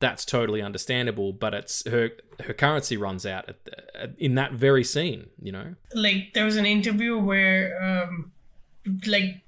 [0.00, 2.10] that's totally understandable, but it's her
[2.44, 3.56] her currency runs out at,
[3.94, 5.28] at, in that very scene.
[5.40, 5.74] You know.
[5.94, 8.32] like there was an interview where um
[9.06, 9.42] like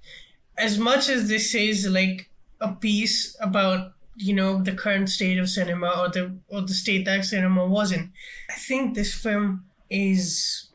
[0.59, 5.49] as much as this is like a piece about you know the current state of
[5.49, 8.13] cinema or the or the state that cinema was in
[8.51, 10.69] i think this film is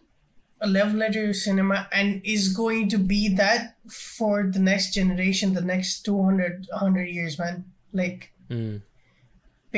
[0.59, 5.53] a love letter to cinema and is going to be that for the next generation
[5.53, 7.63] the next 200 100 years man
[7.93, 8.81] like Mm.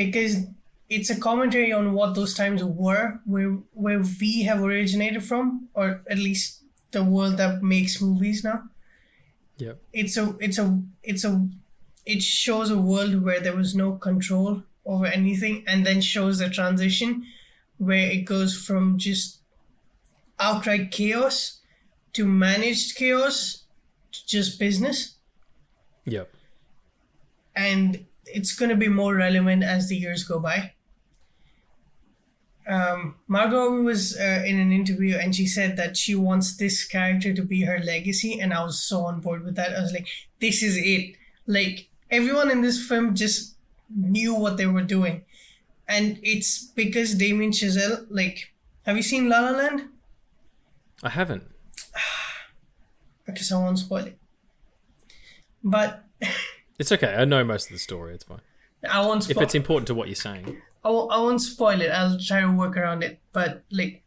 [0.06, 0.46] Because
[0.88, 6.02] it's a commentary on what those times were, where where we have originated from, or
[6.08, 8.62] at least the world that makes movies now.
[9.58, 9.80] Yep.
[9.92, 11.48] It's a it's a it's a
[12.06, 16.48] it shows a world where there was no control over anything, and then shows the
[16.50, 17.24] transition
[17.78, 19.38] where it goes from just
[20.38, 21.60] outright chaos
[22.12, 23.64] to managed chaos
[24.12, 25.16] to just business.
[26.06, 26.30] Yep.
[27.54, 30.72] and it's going to be more relevant as the years go by.
[32.68, 37.34] Um, Margot was uh, in an interview and she said that she wants this character
[37.34, 39.76] to be her legacy, and I was so on board with that.
[39.76, 40.06] I was like,
[40.40, 41.16] this is it.
[41.46, 43.56] Like, everyone in this film just
[43.94, 45.24] knew what they were doing.
[45.88, 48.52] And it's because Damien Chazelle, like,
[48.86, 49.88] have you seen La La Land?
[51.02, 51.44] I haven't.
[53.26, 54.18] Because I won't spoil it.
[55.62, 56.04] But
[56.80, 57.14] It's okay.
[57.14, 58.14] I know most of the story.
[58.14, 58.40] It's fine.
[58.90, 60.62] I won't If it's important to what you're saying.
[60.82, 61.90] I won't, won't spoil it.
[61.90, 63.20] I'll try to work around it.
[63.34, 64.02] But like,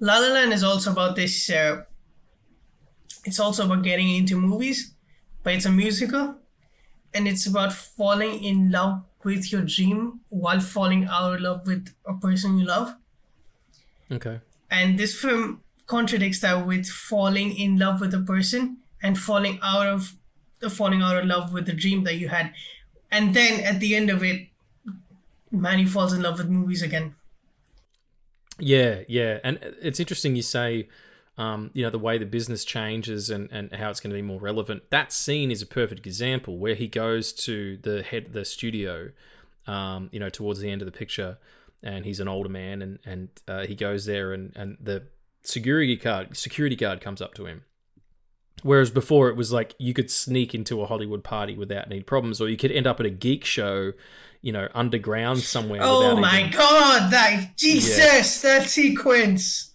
[0.00, 1.50] La La Land is also about this.
[1.50, 1.82] Uh,
[3.26, 4.94] it's also about getting into movies,
[5.42, 6.36] but it's a musical,
[7.12, 11.94] and it's about falling in love with your dream while falling out of love with
[12.06, 12.94] a person you love.
[14.10, 14.40] Okay.
[14.70, 19.86] And this film contradicts that with falling in love with a person and falling out
[19.86, 20.14] of
[20.68, 22.52] falling out of love with the dream that you had.
[23.10, 24.48] And then at the end of it,
[25.50, 27.14] Manny falls in love with movies again.
[28.58, 30.88] Yeah, yeah, and it's interesting you say,
[31.38, 34.22] um, you know, the way the business changes and and how it's going to be
[34.22, 34.90] more relevant.
[34.90, 39.10] That scene is a perfect example where he goes to the head the studio,
[39.66, 41.38] um, you know, towards the end of the picture,
[41.82, 45.04] and he's an older man, and and uh, he goes there, and and the
[45.42, 47.64] security guard security guard comes up to him.
[48.62, 52.40] Whereas before it was like you could sneak into a Hollywood party without any problems,
[52.40, 53.92] or you could end up at a geek show,
[54.42, 55.80] you know, underground somewhere.
[55.82, 59.66] Oh my even- god, that Jesus, that sequence.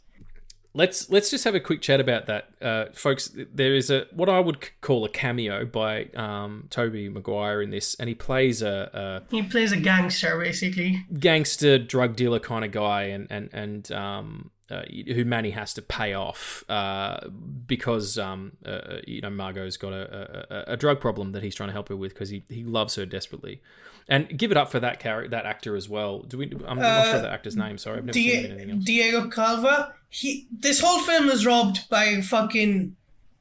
[0.74, 3.32] let's let's just have a quick chat about that, uh, folks.
[3.54, 7.96] There is a what I would call a cameo by um, Tobey Maguire in this,
[7.96, 11.06] and he plays a, He plays a gangster basically.
[11.20, 15.82] gangster drug dealer kind of guy, and and and um, uh, who Manny has to
[15.82, 17.28] pay off uh,
[17.68, 21.70] because um, uh, you know Margot's got a, a, a drug problem that he's trying
[21.70, 23.62] to help her with because he, he loves her desperately.
[24.08, 26.20] And give it up for that character, that actor as well.
[26.20, 26.52] Do we?
[26.68, 27.78] I'm not sure the actor's name.
[27.80, 28.84] Sorry, I've never seen anything else.
[28.84, 29.94] Diego Calva.
[30.10, 32.96] He this whole film is robbed by fucking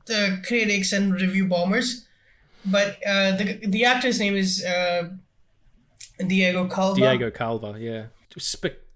[0.06, 2.06] the critics and review bombers.
[2.64, 5.10] But uh, the the actor's name is uh,
[6.18, 6.96] Diego Calva.
[6.96, 8.06] Diego Calva, yeah.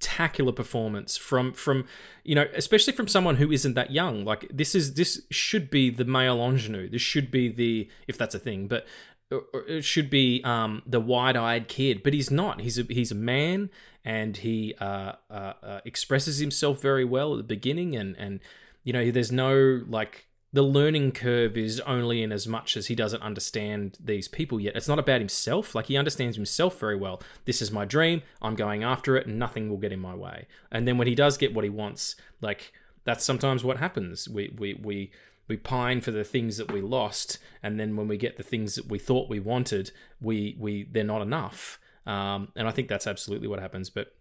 [0.09, 1.85] Spectacular performance from from
[2.25, 4.25] you know, especially from someone who isn't that young.
[4.25, 6.89] Like this is this should be the male ingenue.
[6.89, 8.87] This should be the if that's a thing, but
[9.31, 12.63] or it should be um, the wide-eyed kid, but he's not.
[12.63, 13.69] He's a he's a man,
[14.03, 18.41] and he uh, uh, uh, expresses himself very well at the beginning, and and
[18.85, 22.95] you know, there's no like the learning curve is only in as much as he
[22.95, 24.77] doesn't understand these people yet.
[24.77, 25.75] It's not about himself.
[25.75, 27.23] Like he understands himself very well.
[27.45, 28.23] This is my dream.
[28.41, 30.47] I'm going after it, and nothing will get in my way.
[30.73, 32.73] And then when he does get what he wants, like
[33.05, 34.29] that's sometimes what happens.
[34.29, 35.13] We we we
[35.49, 38.75] we pine for the things that we lost, and then when we get the things
[38.75, 41.79] that we thought we wanted, we we they're not enough.
[42.07, 43.91] Um, and I think that's absolutely what happens.
[43.91, 44.15] But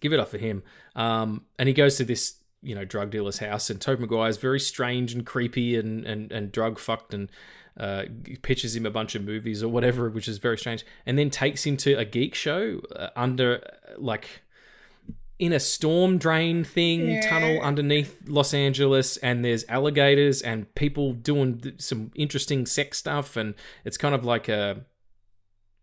[0.00, 0.62] give it up for him.
[0.94, 4.36] Um, and he goes to this, you know, drug dealer's house, and Tobey Maguire is
[4.36, 7.30] very strange and creepy and and and drug fucked, and
[7.78, 8.04] uh,
[8.42, 11.64] pitches him a bunch of movies or whatever, which is very strange, and then takes
[11.64, 14.42] him to a geek show uh, under uh, like
[15.38, 17.30] in a storm drain thing Yeah.
[17.30, 23.54] tunnel underneath Los Angeles, and there's alligators and people doing some interesting sex stuff, and
[23.84, 24.84] it's kind of like a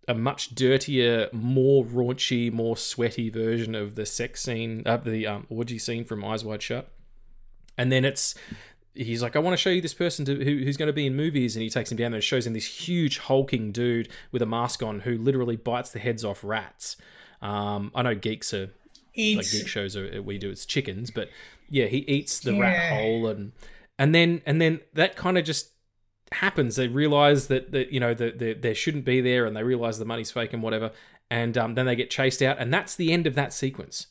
[0.08, 5.48] a much dirtier, more raunchy, more sweaty version of the sex scene, uh, the um,
[5.50, 6.90] orgy scene from Eyes Wide Shut.
[7.78, 8.36] And then it's
[8.94, 11.06] he's like, I want to show you this person to, who, who's going to be
[11.06, 14.08] in movies, and he takes him down there and shows him this huge hulking dude
[14.32, 16.96] with a mask on who literally bites the heads off rats.
[17.42, 18.72] Um, I know geeks are
[19.18, 21.30] like geek shows are, we do it's chickens, but
[21.70, 22.98] yeah, he eats the rat Yeah.
[23.02, 23.52] hole and
[24.00, 25.72] and then and then that kind of just
[26.36, 26.76] happens.
[26.76, 30.00] They realize that that you know that they, they shouldn't be there, and they realize
[30.00, 30.92] the money's fake and whatever,
[31.30, 34.08] and um, then they get chased out, and that's the end of that sequence.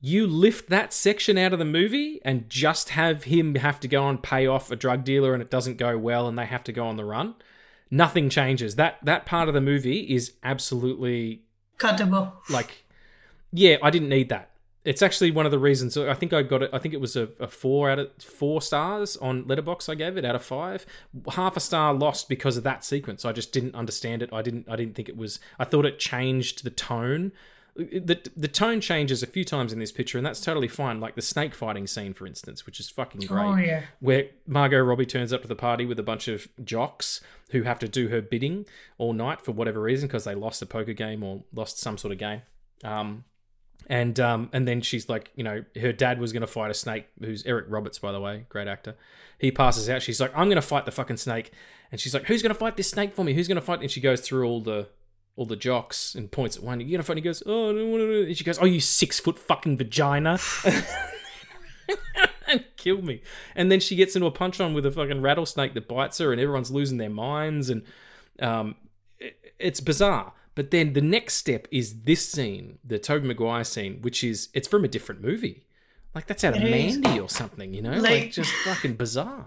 [0.00, 4.08] You lift that section out of the movie and just have him have to go
[4.08, 6.72] and pay off a drug dealer, and it doesn't go well, and they have to
[6.72, 7.34] go on the run.
[7.90, 8.76] Nothing changes.
[8.76, 11.42] That that part of the movie is absolutely
[11.78, 12.32] cuttable.
[12.48, 12.84] like
[13.52, 14.50] yeah i didn't need that
[14.84, 17.14] it's actually one of the reasons i think i got it i think it was
[17.16, 20.84] a, a four out of four stars on letterbox i gave it out of five.
[21.32, 23.24] Half a star lost because of that sequence.
[23.24, 24.32] I just didn't understand it.
[24.32, 27.32] I didn't i didn't think it was i thought it changed the tone.
[27.74, 31.00] The, the tone changes a few times in this picture and that's totally fine.
[31.00, 33.44] Like the snake fighting scene for instance which is fucking great.
[33.44, 33.82] Oh yeah.
[34.00, 37.78] where Margot Robbie turns up to the party with a bunch of jocks who have
[37.78, 38.66] to do her bidding
[38.98, 42.12] all night for whatever reason because they lost a poker game or lost some sort
[42.12, 42.42] of game.
[42.84, 43.24] Um,
[43.86, 46.74] and um, and then she's like, you know, her dad was going to fight a
[46.74, 48.96] snake, who's Eric Roberts, by the way, great actor.
[49.38, 50.02] He passes out.
[50.02, 51.52] She's like, I'm going to fight the fucking snake,
[51.90, 53.34] and she's like, Who's going to fight this snake for me?
[53.34, 53.80] Who's going to fight?
[53.80, 54.88] And she goes through all the
[55.36, 56.80] all the jocks and points at one.
[56.80, 57.12] You gonna fight?
[57.14, 58.26] And he goes, Oh, I don't want to.
[58.26, 60.38] And she goes, Oh, you six foot fucking vagina.
[62.48, 63.22] and kill me.
[63.56, 66.32] And then she gets into a punch on with a fucking rattlesnake that bites her,
[66.32, 67.82] and everyone's losing their minds, and
[68.40, 68.76] um,
[69.18, 70.32] it, it's bizarre.
[70.54, 74.68] But then the next step is this scene, the Tobey Maguire scene, which is it's
[74.68, 75.64] from a different movie.
[76.14, 76.62] Like that's out of.
[76.62, 77.92] Mandy or something, you know?
[77.92, 79.46] Like, Like- just fucking bizarre.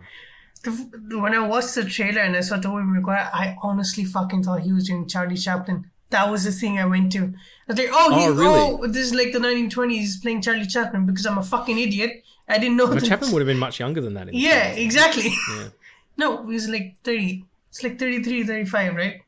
[0.63, 0.71] The,
[1.19, 4.73] when I watched the trailer and I saw Tobey Maguire, I honestly fucking thought he
[4.73, 5.91] was doing Charlie Chaplin.
[6.09, 7.19] That was the thing I went to.
[7.25, 7.31] I
[7.67, 8.87] was like, oh, oh he, Oh, oh, really?
[8.91, 12.23] this is like the 1920s he's playing Charlie Chaplin because I'm a fucking idiot.
[12.47, 13.05] I didn't know But that.
[13.09, 14.27] Chaplin would have been much younger than that.
[14.29, 14.77] In the Yeah, 20s.
[14.79, 15.33] exactly.
[15.55, 15.67] Yeah.
[16.17, 17.45] no, he's like 30.
[17.69, 19.21] It's like 33, 35, right?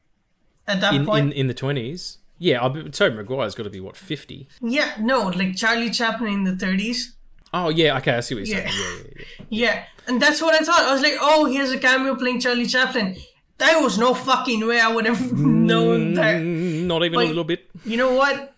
[0.67, 1.27] At that In, point.
[1.27, 2.17] in in the twenties.
[2.39, 4.47] Yeah, I bet Tobey Maguire's got to be what fifty.
[4.61, 7.13] yeah, no, like Charlie Chaplin in the 30s.
[7.53, 8.69] Oh yeah, okay, I see what you're Yeah.
[8.69, 8.77] saying.
[8.77, 9.45] Yeah, yeah, yeah.
[9.49, 10.83] Yeah, and that's what I thought.
[10.83, 13.15] I was like, oh, here's a cameo playing Charlie Chaplin.
[13.57, 15.31] There was no fucking way I would have
[15.71, 16.35] known that.
[16.41, 17.69] Mm, Not even But- a little bit.
[17.85, 18.53] You know what?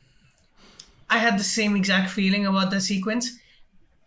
[1.09, 3.37] I had the same exact feeling about the sequence.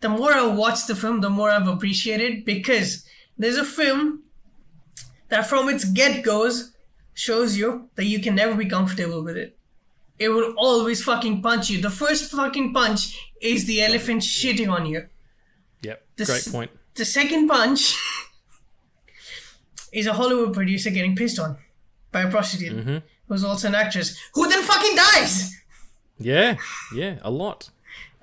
[0.01, 3.05] The more I watch the film, the more I've appreciated because
[3.37, 4.23] there's a film
[5.29, 6.72] that from its get goes
[7.13, 9.57] shows you that you can never be comfortable with it.
[10.19, 11.81] It will always fucking punch you.
[11.81, 15.07] The first fucking punch is the elephant shitting on you.
[15.81, 16.71] Yep, This- great point.
[16.95, 17.97] The second punch
[19.91, 21.57] is a Hollywood producer getting pissed on
[22.11, 22.97] by a prostitute mm-hmm.
[23.27, 25.55] who's also an actress who then fucking dies.
[26.19, 26.57] Yeah,
[26.95, 27.71] yeah, a lot.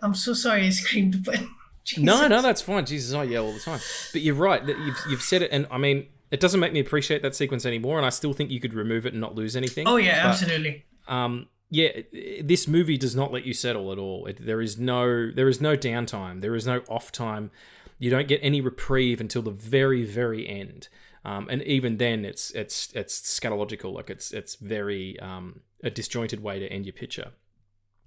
[0.00, 1.40] I'm so sorry I screamed, but
[1.84, 2.04] Jesus.
[2.04, 2.86] No, no, that's fine.
[2.86, 3.80] Jesus, I yell all the time.
[4.12, 4.64] But you're right.
[4.66, 7.96] You've you've said it, and I mean, it doesn't make me appreciate that sequence anymore.
[7.96, 9.86] And I still think you could remove it and not lose anything.
[9.86, 10.84] Oh yeah, But, absolutely.
[11.08, 12.00] Um, yeah,
[12.42, 14.26] this movie does not let you settle at all.
[14.26, 16.40] It, there is no there is no downtime.
[16.40, 17.50] There is no off time.
[17.98, 20.88] You don't get any reprieve until the very very end.
[21.24, 23.92] Um, and even then, it's it's it's scatological.
[23.92, 27.32] Like it's it's very um, a disjointed way to end your picture.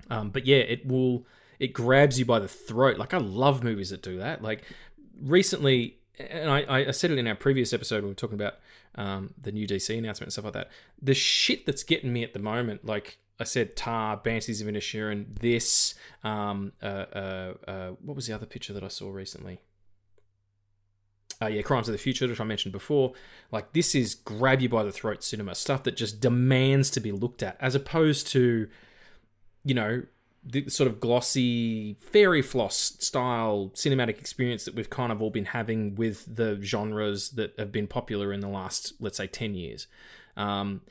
[0.09, 1.25] Um, but yeah, it will
[1.59, 2.97] it grabs you by the throat.
[2.97, 4.41] Like I love movies that do that.
[4.41, 4.63] Like
[5.21, 8.55] recently, and I, I said it in our previous episode when we were talking about
[8.95, 10.69] um, the new DC announcement and stuff like that.
[11.01, 15.39] The shit that's getting me at the moment, like I said, Tar, Banshees of Inisherin,
[15.39, 19.59] this, um, uh, uh, uh, what was the other picture that I saw recently?
[21.41, 23.13] Uh, yeah, Crimes of the Future, which I mentioned before.
[23.51, 27.11] Like this is grab you by the throat cinema stuff that just demands to be
[27.11, 28.69] looked at, as opposed to
[29.63, 30.03] you know,
[30.45, 35.45] the sort of glossy fairy floss style cinematic experience that we've kind of all been
[35.45, 39.87] having with the genres that have been popular in the last, let's say, 10 years.
[40.35, 40.81] Um,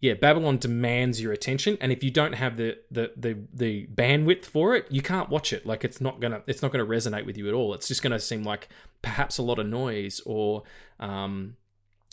[0.00, 4.46] yeah, Babylon demands your attention, and if you don't have the, the the the bandwidth
[4.46, 5.66] for it, you can't watch it.
[5.66, 7.74] Like it's not gonna it's not gonna resonate with you at all.
[7.74, 8.70] It's just gonna seem like
[9.02, 10.62] perhaps a lot of noise or
[11.00, 11.56] um,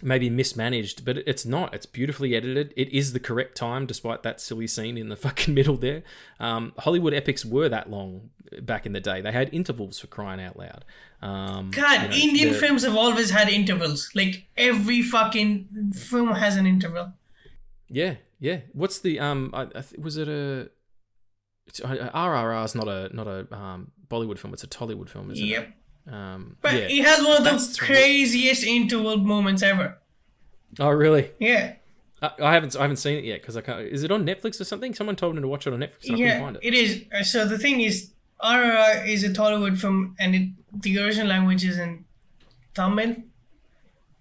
[0.03, 1.73] maybe mismanaged, but it's not.
[1.73, 2.73] It's beautifully edited.
[2.77, 6.03] It is the correct time, despite that silly scene in the fucking middle there.
[6.39, 8.29] Um, Hollywood epics were that long
[8.61, 9.21] back in the day.
[9.21, 10.85] They had intervals for crying out loud.
[11.21, 14.09] Um, God, you know, Indian the- films have always had intervals.
[14.13, 17.13] Like every fucking film has an interval.
[17.89, 18.59] Yeah, yeah.
[18.73, 19.49] What's the um?
[19.53, 20.69] I, I th- was it a?
[21.65, 24.53] It's, RRR is not a not a um Bollywood film.
[24.53, 25.63] It's a Tollywood film, isn't Yep.
[25.67, 25.73] it?
[26.11, 26.87] Um, But yeah.
[26.89, 27.87] it has one of the true.
[27.87, 29.97] craziest interval moments ever.
[30.79, 31.31] Oh, really?
[31.39, 31.75] Yeah.
[32.21, 33.81] I, I haven't I haven't seen it yet because I can't.
[33.81, 34.93] Is it on Netflix or something?
[34.93, 36.09] Someone told me to watch it on Netflix.
[36.09, 36.63] And Yeah, find it.
[36.63, 37.03] it is.
[37.13, 40.49] Uh, So the thing is, RRR is a Tollywood film, and it,
[40.81, 42.05] the original language is in
[42.73, 43.15] Tamil.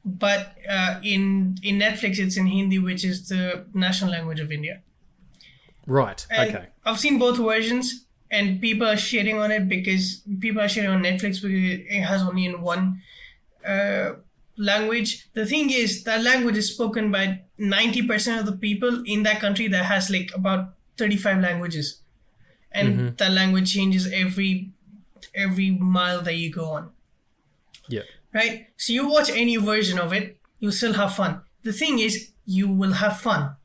[0.04, 4.82] But uh, in in Netflix, it's in Hindi, which is the national language of India.
[5.86, 6.24] Right.
[6.30, 6.66] And okay.
[6.84, 11.02] I've seen both versions, and people are shitting on it because people are shitting on
[11.02, 13.02] Netflix because it has only in one
[13.66, 14.14] uh,
[14.58, 15.28] language.
[15.34, 19.68] The thing is, that language is spoken by 90% of the people in that country
[19.68, 22.00] that has like about 35 languages.
[22.72, 24.72] And that language changes every
[25.34, 26.90] every mile that you go on
[27.88, 28.02] Yeah.
[28.34, 28.66] right?
[28.76, 31.40] So you watch any version of it, you'll still have fun.
[31.62, 33.56] The thing is, you will have fun.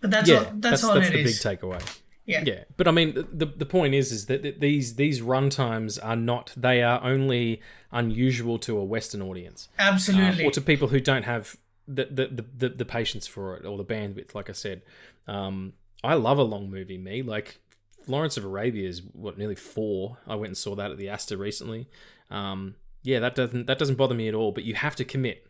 [0.00, 0.38] But that's yeah.
[0.38, 0.44] all.
[0.44, 1.42] That's, that's all that's it the is.
[1.42, 1.98] big takeaway.
[2.24, 2.44] Yeah.
[2.46, 6.16] Yeah, but I mean, the the point is, is that these these run times are
[6.16, 6.52] not.
[6.56, 7.60] They are only
[7.90, 10.44] unusual to a Western audience, um, absolutely.
[10.44, 11.56] or to people who don't have
[11.88, 14.34] the the, the the the patience for it or the bandwidth.
[14.34, 14.82] Like I said,
[15.26, 15.72] um,
[16.04, 16.96] I love a long movie.
[16.96, 17.58] Me, like
[18.06, 20.18] Lawrence of Arabia is what nearly four.
[20.26, 21.88] I went and saw that at the Astor recently.
[22.30, 24.52] Um, yeah, that doesn't that doesn't bother me at all.
[24.52, 25.46] But you have to commit,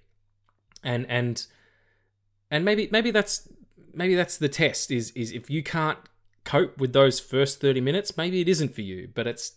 [0.83, 1.47] and and
[2.51, 3.47] and maybe maybe that's
[3.93, 5.99] maybe that's the test is is if you can't
[6.45, 9.53] cope with those first 30 minutes, maybe it isn't for you, but it's,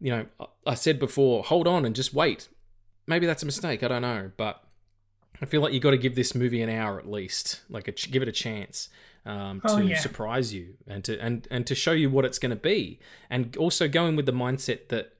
[0.00, 0.26] you know,
[0.66, 2.48] I said before, hold on and just wait.
[3.06, 3.82] Maybe that's a mistake.
[3.82, 4.30] I don't know.
[4.36, 4.62] But
[5.40, 7.92] I feel like you got to give this movie an hour at least, like a,
[7.92, 8.88] give it a chance.
[9.24, 9.98] Um, Oh, to yeah.
[9.98, 13.56] surprise you and to and and to show you what it's going to be, and
[13.56, 15.14] also going with the mindset that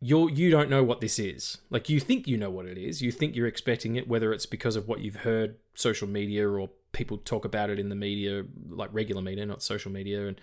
[0.00, 1.58] you're you don't know what this is.
[1.70, 3.02] Like you think you know what it is.
[3.02, 6.70] You think you're expecting it, whether it's because of what you've heard social media or
[6.92, 10.40] people talk about it in the media, like regular media, not social media, and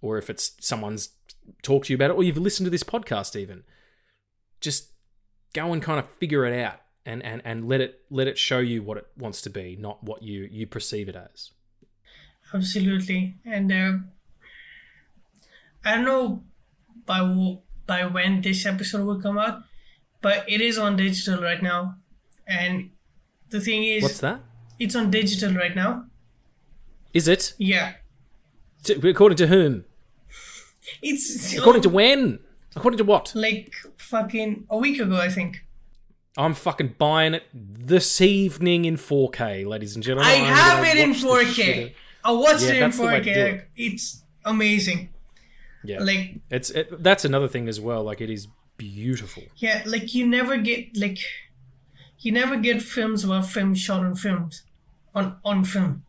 [0.00, 1.10] or if it's someone's
[1.62, 3.64] talked to you about it, or you've listened to this podcast even.
[4.60, 4.90] Just
[5.52, 8.58] go and kind of figure it out and, and, and let it let it show
[8.58, 11.50] you what it wants to be, not what you, you perceive it as.
[12.52, 13.36] Absolutely.
[13.44, 13.92] And uh,
[15.84, 16.44] I don't know
[17.06, 19.62] by w- by when this episode will come out,
[20.20, 21.96] but it is on digital right now.
[22.46, 22.90] And
[23.50, 24.40] the thing is, What's that?
[24.78, 26.04] It's on digital right now.
[27.14, 27.54] Is it?
[27.58, 27.94] Yeah.
[28.84, 29.84] To- According to whom?
[31.02, 32.38] It's According to when?
[32.76, 33.32] According to what?
[33.34, 35.64] like fucking a week ago, I think.
[36.36, 40.30] I'm fucking buying it this evening in 4K, ladies and gentlemen.
[40.30, 41.84] I I'm have it in watch the shit 4K.
[41.86, 41.90] out-
[42.24, 43.54] I watched Yeah, it in that's the way to do 4K.
[43.54, 43.68] it.
[43.76, 45.08] It's amazing.
[45.84, 48.02] Yeah, Like it's it, that's another thing as well.
[48.04, 49.42] Like it is beautiful.
[49.56, 51.18] yeah, like you never get like
[52.20, 54.62] you never get films about films shot on films
[55.14, 56.04] on on film.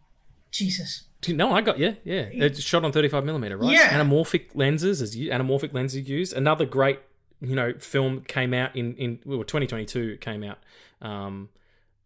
[0.52, 1.04] Jesus.
[1.28, 1.98] No, I got you.
[2.06, 3.72] Yeah, it's shot on 35 millimeter, right?
[3.74, 3.90] Yeah.
[3.90, 6.32] Anamorphic lenses as you, anamorphic lenses used.
[6.34, 7.00] Another great,
[7.42, 10.12] you know, film came out in in well, 2022.
[10.14, 10.60] It came out.
[11.02, 11.50] Um,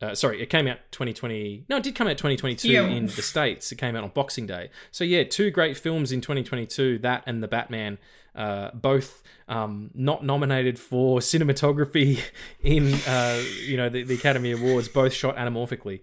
[0.02, 1.66] uh, sorry, it came out 2020.
[1.70, 2.84] No, it did come out 2022 Yeah.
[2.86, 3.72] in the states.
[3.72, 4.70] It came out on Boxing Day.
[4.92, 6.98] So yeah, two great films in 2022.
[7.00, 8.00] That and the Batman.
[8.36, 12.20] Uh, both um, not nominated for cinematography
[12.62, 14.88] in uh, you know the, the Academy Awards.
[14.88, 16.02] Both shot anamorphically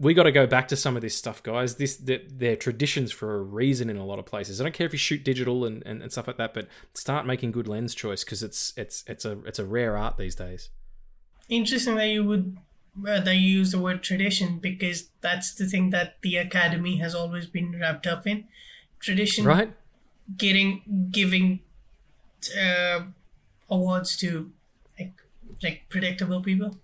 [0.00, 1.76] we got to go back to some of this stuff, guys.
[1.76, 4.60] This they're, they're traditions for a reason in a lot of places.
[4.60, 7.26] I don't care if you shoot digital and, and, and stuff like that, but start
[7.26, 10.70] making good lens choice because it's it's it's a it's a rare art these days.
[11.48, 12.58] Interesting that you would
[13.08, 17.14] uh, that you use the word tradition because that's the thing that the academy has
[17.14, 18.44] always been wrapped up in.
[19.00, 19.72] Tradition Right?
[20.36, 21.60] getting giving
[22.60, 23.00] uh,
[23.70, 24.50] awards to
[24.98, 25.12] like
[25.62, 26.76] like predictable people.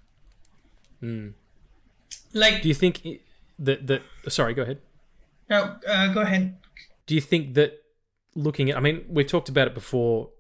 [2.35, 3.07] Like Do you think
[3.59, 4.81] that that sorry, go ahead.
[5.49, 6.59] no, uh, go ahead.
[7.07, 7.83] Do you think that
[8.35, 10.31] looking at I mean, we've talked about it before.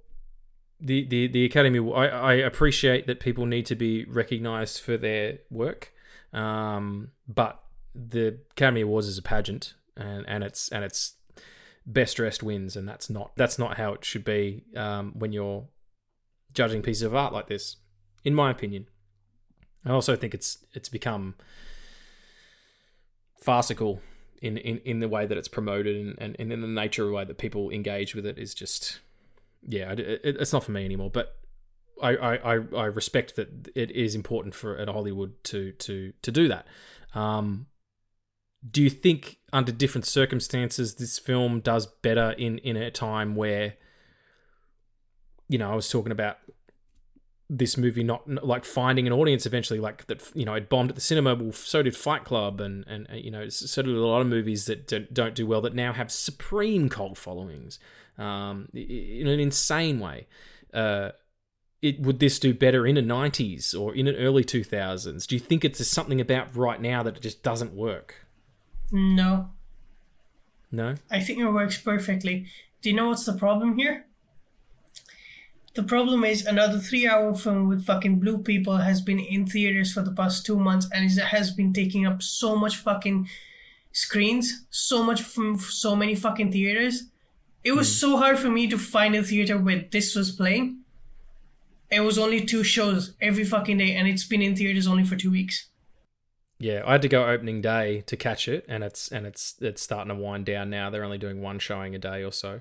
[0.80, 5.38] The, the, the academy I, I appreciate that people need to be recognized for their
[5.48, 5.94] work
[6.34, 7.62] um, but
[7.94, 11.14] the academy awards is a pageant and, and it's and it's
[11.86, 15.66] best dressed wins and that's not that's not how it should be um, when you're
[16.52, 17.76] judging pieces of art like this
[18.24, 18.86] in my opinion
[19.84, 21.34] i also think it's it's become
[23.44, 24.00] farcical
[24.40, 27.08] in, in, in the way that it's promoted and, and, and in the nature of
[27.08, 29.00] the way that people engage with it is just
[29.66, 31.36] yeah it, it, it's not for me anymore but
[32.02, 36.32] I, I, I- I respect that it is important for at Hollywood to to to
[36.32, 36.66] do that.
[37.14, 37.66] Um,
[38.68, 43.74] do you think under different circumstances this film does better in in a time where
[45.48, 46.38] you know I was talking about
[47.50, 50.94] this movie not like finding an audience eventually like that you know it bombed at
[50.94, 51.34] the cinema.
[51.34, 54.26] Well so did Fight Club and and uh, you know so did a lot of
[54.26, 57.78] movies that don't, don't do well that now have supreme cult followings
[58.18, 60.26] um, in an insane way.
[60.72, 61.10] Uh,
[61.82, 65.40] it would this do better in the 90s or in an early 2000s do you
[65.40, 68.26] think it's something about right now that it just doesn't work?
[68.90, 69.50] No,
[70.72, 70.94] no?
[71.10, 72.46] I think it works perfectly.
[72.80, 74.06] Do you know what's the problem here?
[75.74, 80.02] The problem is another three-hour film with fucking blue people has been in theaters for
[80.02, 83.28] the past two months and it has been taking up so much fucking
[83.90, 87.04] screens, so much from so many fucking theaters.
[87.64, 90.80] It was so hard for me to find a theater where this was playing.
[91.90, 95.16] It was only two shows every fucking day, and it's been in theaters only for
[95.16, 95.68] two weeks.
[96.58, 99.82] yeah i had to go opening day to catch it and it's and it's it's
[99.82, 102.60] starting to wind down now they're only doing one showing a day or so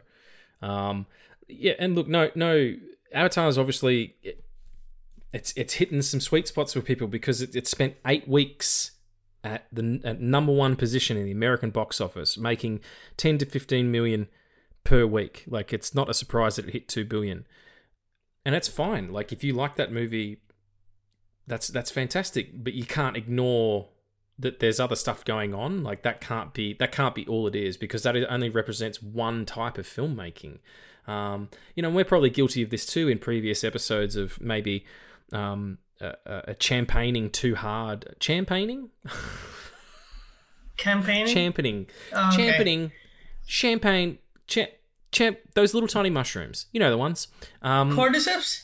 [0.61, 1.05] um
[1.47, 2.73] yeah and look no no
[3.13, 4.43] avatar is obviously it,
[5.31, 8.91] it's it's hitting some sweet spots with people because it, it spent eight weeks
[9.43, 12.79] at the at number one position in the American box office, making
[13.17, 14.27] 10 to 15 million
[14.83, 15.43] per week.
[15.47, 17.45] Like it's not a surprise that it hit 2 billion.
[18.45, 19.11] And that's fine.
[19.11, 20.41] Like if you like that movie,
[21.47, 23.89] that's that's fantastic, but you can't ignore
[24.39, 25.83] that there's other stuff going on.
[25.83, 29.45] Like that can't be that can't be all it is because that only represents one
[29.45, 30.59] type of filmmaking.
[31.07, 34.85] Um, you know, we're probably guilty of this too in previous episodes of maybe
[35.31, 38.15] um, uh, uh, champagning too hard.
[38.19, 38.89] Champagning?
[40.77, 41.33] Campaigning.
[41.33, 41.87] Championing.
[42.13, 42.37] Oh, okay.
[42.47, 42.91] Championing
[43.45, 44.67] champagne, cha-
[45.11, 46.67] champ, those little tiny mushrooms.
[46.71, 47.27] You know the ones.
[47.61, 48.63] Um, Cordyceps?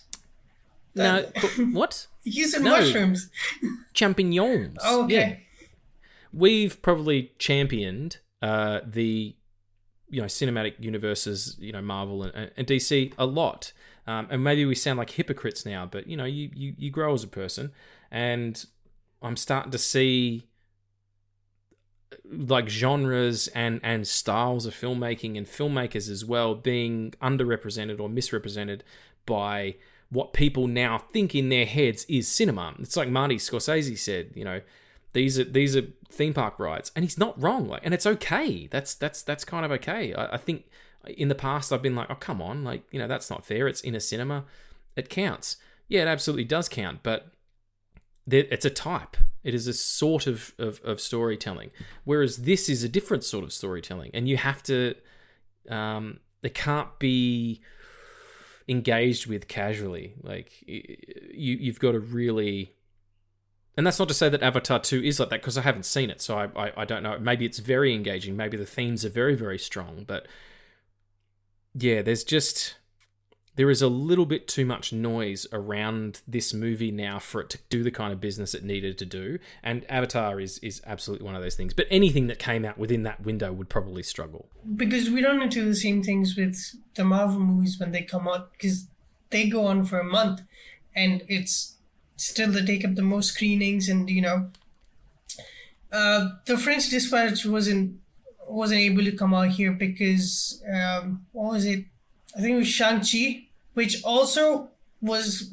[0.96, 1.24] no,
[1.72, 2.08] what?
[2.24, 2.72] You said No.
[2.72, 3.30] mushrooms.
[3.94, 4.78] Champignons.
[4.84, 5.14] Oh, okay.
[5.14, 5.36] Yeah.
[6.32, 9.36] We've probably championed uh, the
[10.10, 13.74] you know cinematic universes, you know Marvel and, and DC a lot.
[14.08, 17.14] Um, and maybe we sound like hypocrites now, but you know you, you you grow
[17.14, 17.72] as a person,
[18.12, 18.66] and
[19.22, 20.50] I'm starting to see
[22.32, 28.84] like genres and and styles of filmmaking and filmmakers as well being underrepresented or misrepresented
[29.26, 29.76] by
[30.10, 32.74] what people now think in their heads is cinema.
[32.80, 34.62] It's like Marty Scorsese said, you know,
[35.14, 37.68] these are these are theme park rides, and he's not wrong.
[37.68, 38.68] Like, and it's okay.
[38.68, 40.14] That's that's that's kind of okay.
[40.14, 40.66] I, I think
[41.08, 43.68] in the past I've been like, oh come on, like you know that's not fair.
[43.68, 44.46] It's in a cinema,
[44.96, 45.58] it counts.
[45.88, 47.32] Yeah, it absolutely does count, but
[48.32, 49.18] it's a type.
[49.44, 51.72] It is a sort of, of, of storytelling.
[52.04, 54.96] Whereas this is a different sort of storytelling, and you have to.
[55.70, 57.62] Um, it can't be
[58.68, 60.14] engaged with casually.
[60.22, 62.74] Like you, you've got to really.
[63.80, 66.10] And that's not to say that Avatar 2 is like that because I haven't seen
[66.10, 67.18] it, so I, I, I don't know.
[67.18, 68.36] Maybe it's very engaging.
[68.36, 70.04] Maybe the themes are very, very strong.
[70.06, 70.28] But
[71.74, 72.76] yeah, there's just
[73.56, 77.60] there is a little bit too much noise around this movie now for it to
[77.70, 79.40] do the kind of business it needed to do.
[79.64, 81.74] And Avatar is is absolutely one of those things.
[81.74, 84.50] But anything that came out within that window would probably struggle.
[84.76, 88.52] Because we don't do the same things with the Marvel movies when they come out,
[88.52, 88.88] because
[89.30, 90.42] they go on for a month,
[90.94, 91.78] and it's
[92.20, 94.50] still they take up the most screenings, and you know,
[95.92, 98.00] uh, the French Dispatch wasn't
[98.48, 101.86] wasn't able to come out here because um, what was it?
[102.36, 104.70] I think it was Shang Chi, which also
[105.02, 105.52] was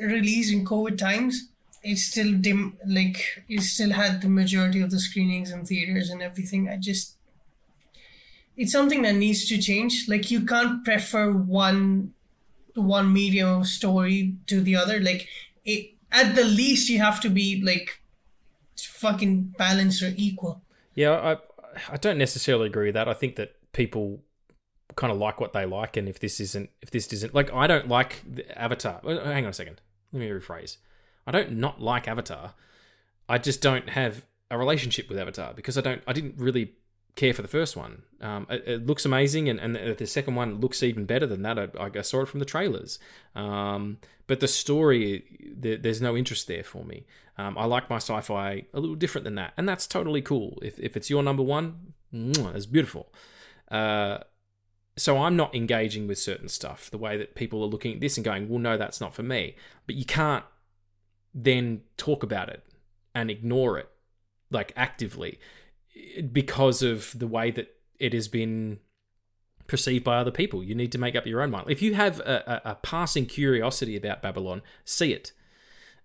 [0.00, 1.48] released in COVID times.
[1.82, 6.22] It still dim like it still had the majority of the screenings in theaters and
[6.22, 6.68] everything.
[6.68, 7.14] I just
[8.56, 10.06] it's something that needs to change.
[10.08, 12.12] Like you can't prefer one
[12.74, 15.00] one medium of story to the other.
[15.00, 15.28] Like
[15.64, 18.00] it at the least you have to be like
[18.78, 20.62] fucking balanced or equal.
[20.94, 21.36] Yeah, I
[21.92, 23.08] I don't necessarily agree with that.
[23.08, 24.22] I think that people
[24.96, 27.66] kind of like what they like, and if this isn't, if this isn't, like, I
[27.66, 29.00] don't like the Avatar.
[29.04, 29.80] uh, Hang on a second.
[30.12, 30.78] Let me rephrase.
[31.26, 32.54] I don't not like Avatar.
[33.28, 36.02] I just don't have a relationship with Avatar because I don't.
[36.06, 36.72] I didn't really
[37.14, 38.02] care for the first one.
[38.20, 41.58] Um, it, it looks amazing, and, and the second one looks even better than that.
[41.58, 42.98] I, I saw it from the trailers.
[43.34, 43.98] Um,
[44.30, 45.24] but the story,
[45.56, 47.04] there, there's no interest there for me.
[47.36, 50.56] Um, I like my sci-fi a little different than that, and that's totally cool.
[50.62, 53.12] If if it's your number one, it's beautiful.
[53.68, 54.18] Uh,
[54.96, 58.16] so I'm not engaging with certain stuff the way that people are looking at this
[58.16, 60.44] and going, "Well, no, that's not for me." But you can't
[61.34, 62.64] then talk about it
[63.16, 63.90] and ignore it
[64.52, 65.40] like actively
[66.30, 68.78] because of the way that it has been
[69.70, 70.62] perceived by other people.
[70.62, 71.70] You need to make up your own mind.
[71.70, 75.32] If you have a, a, a passing curiosity about Babylon, see it.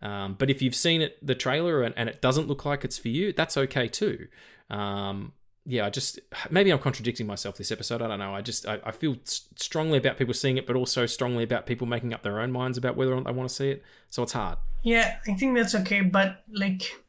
[0.02, 2.98] Um, but if you've seen it, the trailer, and, and it doesn't look like it's
[2.98, 4.28] for you, that's okay too.
[4.70, 5.34] Um,
[5.66, 6.20] yeah, I just
[6.52, 8.04] maybe I'm contradicting myself this episode.
[8.04, 8.36] I don't know.
[8.36, 11.88] I just I, I feel strongly about people seeing it, but also strongly about people
[11.88, 13.84] making up their own minds about whether or not they want to see it.
[14.12, 14.60] So it's hard.
[14.84, 17.02] Yeah, I think that's okay, but like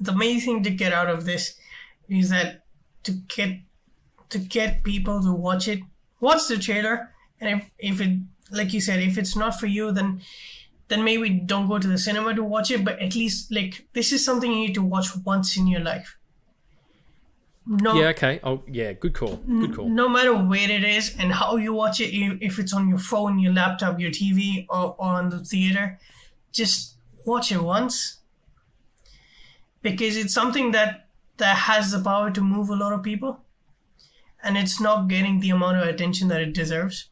[0.00, 1.58] the main thing to get out of this
[2.08, 2.64] is that
[3.02, 3.50] to get
[4.30, 5.80] to get people to watch it,
[6.20, 8.18] watch the trailer, and if if it
[8.50, 10.20] like you said, if it's not for you, then
[10.88, 12.84] then maybe don't go to the cinema to watch it.
[12.84, 16.16] But at least like this is something you need to watch once in your life.
[17.70, 18.08] No, Yeah.
[18.08, 18.40] Okay.
[18.42, 18.94] Oh, yeah.
[18.94, 19.36] Good call.
[19.36, 19.90] Good call.
[19.90, 23.38] no matter where it is and how you watch it, if it's on your phone,
[23.38, 25.98] your laptop, your TV, or, or on the theater,
[26.50, 26.94] just
[27.26, 28.20] watch it once
[29.82, 33.44] because it's something that that has the power to move a lot of people,
[34.42, 37.08] and it's not getting the amount of attention that it deserves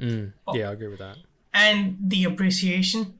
[0.00, 1.16] Mm, yeah, I agree with that.
[1.54, 3.14] and the appreciation.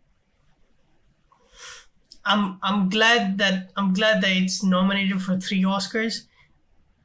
[2.25, 6.27] I'm I'm glad that I'm glad that it's nominated for three Oscars.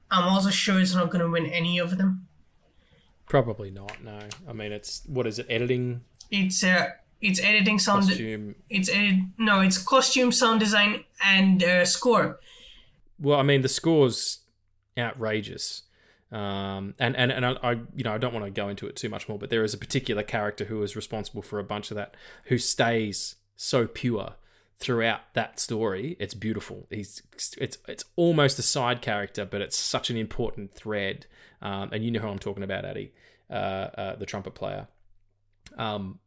[0.09, 2.27] I'm also sure it's not going to win any of them.
[3.29, 4.03] Probably not.
[4.03, 4.19] No.
[4.49, 5.45] I mean, it's what is it?
[5.49, 6.01] Editing,
[6.31, 6.87] It's uh,
[7.21, 8.07] it's editing sound.
[8.07, 8.55] costume.
[8.69, 9.19] It's edit.
[9.37, 12.39] No, it's costume, sound design, and uh, score.
[13.19, 14.39] Well, I mean, the score's
[14.97, 15.83] outrageous.
[16.31, 18.95] Um, and and and I, I, you know, I don't want to go into it
[18.95, 21.91] too much more, but there is a particular character who is responsible for a bunch
[21.91, 22.15] of that,
[22.45, 24.35] who stays so pure
[24.79, 26.15] throughout that story.
[26.19, 26.87] It's beautiful.
[26.89, 27.21] He's
[27.57, 31.25] it's it's almost a side character, but it's such an important thread.
[31.61, 33.11] Um, and you know who I'm talking about, Aady,
[33.49, 34.87] uh, uh, the trumpet player.
[35.77, 36.19] Um,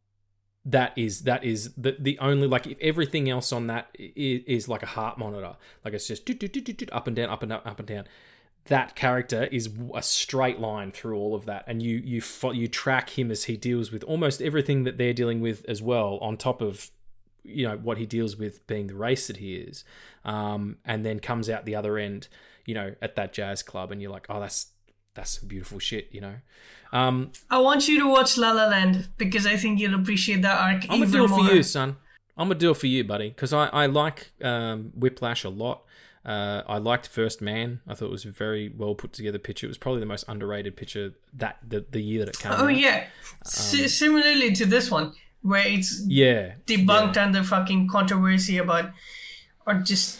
[0.66, 4.68] that is that is the the only like if everything else on that is, is
[4.68, 6.28] like a heart monitor, like it's just
[6.92, 8.04] up and down, up and up, up and down.
[8.66, 13.10] That character is a straight line through all of that, and you you you track
[13.10, 16.60] him as he deals with almost everything that they're dealing with as well, on top
[16.60, 16.90] of
[17.42, 19.84] you know what he deals with being the race that he is,
[20.24, 22.28] um, and then comes out the other end,
[22.64, 24.68] you know, at that jazz club, and you're like, oh, that's
[25.14, 26.36] that's some beautiful shit, you know.
[26.92, 30.58] Um, I want you to watch La La Land because I think you'll appreciate that
[30.58, 31.46] arc I'm gonna do it more.
[31.46, 31.96] for you, son.
[32.36, 35.83] I'm gonna do it for you, buddy, because I I like um, Whiplash a lot.
[36.24, 37.80] Uh, I liked First Man.
[37.86, 39.66] I thought it was a very well put together picture.
[39.66, 42.64] It was probably the most underrated picture that the, the year that it came Oh
[42.64, 42.76] out.
[42.76, 43.06] yeah,
[43.44, 45.12] Si- similarly to this one,
[45.42, 46.54] where it's Yeah.
[46.66, 48.90] debunked under fucking controversy about
[49.66, 50.18] or just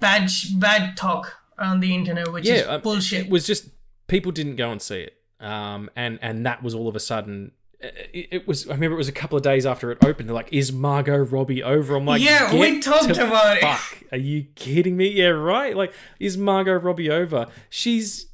[0.00, 3.26] bad bad talk on the internet, which is uh, bullshit.
[3.26, 3.70] It was just
[4.08, 7.52] people didn't go and see it, um, and and that was all of a sudden.
[7.82, 8.68] It, it was.
[8.68, 10.28] I remember it was a couple of days after it opened.
[10.28, 14.02] They're like, "Is Margot Robbie over?" I'm like, Yeah, we talked about it." fuck.
[14.12, 15.08] Are you kidding me?
[15.08, 15.76] Yeah, right.
[15.76, 17.48] Like, is Margot Robbie over?
[17.70, 18.26] She's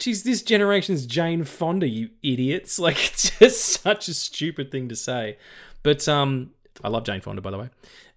[0.00, 1.88] she's this generation's Jane Fonda.
[1.88, 2.78] You idiots!
[2.86, 5.38] Like, it's just such a stupid thing to say.
[5.82, 6.50] But um,
[6.82, 7.70] I love Jane Fonda, by the way.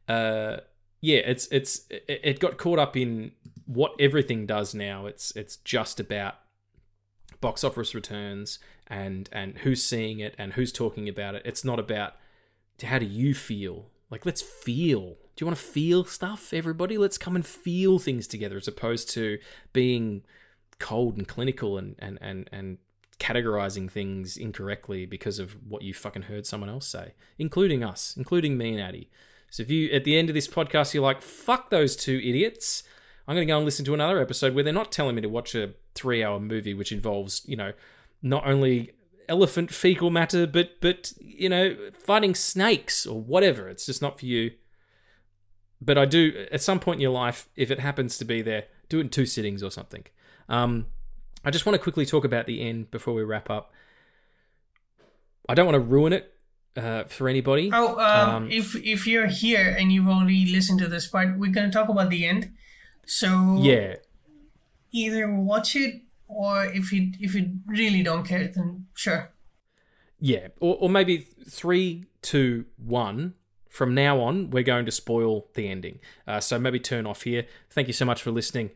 [0.08, 0.58] Uh,
[1.02, 3.32] yeah, it's it's it, it got caught up in
[3.66, 5.06] what everything does now.
[5.06, 6.36] It's it's just about
[7.42, 8.60] box office returns
[8.90, 11.44] and and who's seeing it and who's talking about it.
[11.46, 12.16] It's not about
[12.82, 13.90] how do you feel.
[14.10, 15.18] Like let's feel.
[15.36, 16.98] Do you want to feel stuff, everybody?
[16.98, 19.38] Let's come and feel things together, as opposed to
[19.72, 20.24] being
[20.80, 22.78] cold and clinical and and and and
[23.20, 28.58] categorizing things incorrectly because of what you fucking heard someone else say, including us, including
[28.58, 29.08] me and Aady.
[29.52, 32.84] So if you at the end of this podcast you're like, fuck those two idiots,
[33.28, 35.54] I'm gonna go and listen to another episode where they're not telling me to watch
[35.54, 37.74] a three hour movie which involves, you know,
[38.22, 38.92] not only
[39.28, 43.70] elephant fecal matter, but but you know, fighting snakes or whatever.
[43.70, 44.52] It's just not for you.
[45.82, 48.66] But I do at some point in your life, if it happens to be there,
[48.90, 50.04] do it in two sittings or something.
[50.50, 50.88] Um,
[51.46, 53.72] I just want to quickly talk about the end before we wrap up.
[55.48, 56.34] I don't want to ruin it
[56.76, 57.72] uh, for anybody.
[57.74, 61.52] Oh, um, Um, if if you're here and you've already listened to this part, we're
[61.52, 62.52] gonna talk about the end.
[63.06, 63.96] So Yeah,
[64.92, 69.34] either watch it or if you if you really don't care, then sure.
[70.20, 73.34] yeah, or, or maybe three, two, one.
[73.70, 76.00] From now on, we're going to spoil the ending.
[76.28, 77.46] Uh, so maybe turn off here.
[77.70, 78.72] Thank you so much for listening.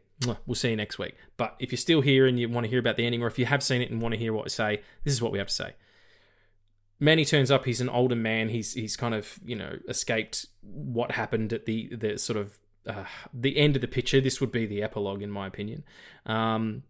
[0.46, 1.16] We'll see you next week.
[1.36, 3.40] But if you're still here and you want to hear about the ending, or if
[3.40, 5.40] you have seen it and want to hear what we say, this is what we
[5.40, 5.74] have to say.
[7.00, 7.66] Manny turns up.
[7.66, 8.50] He's an older man.
[8.50, 13.06] He's he's kind of you know escaped what happened at the the sort of uh,
[13.34, 14.22] the end of the picture.
[14.22, 15.84] This would be the epilogue, in my opinion.
[16.26, 16.84] Um,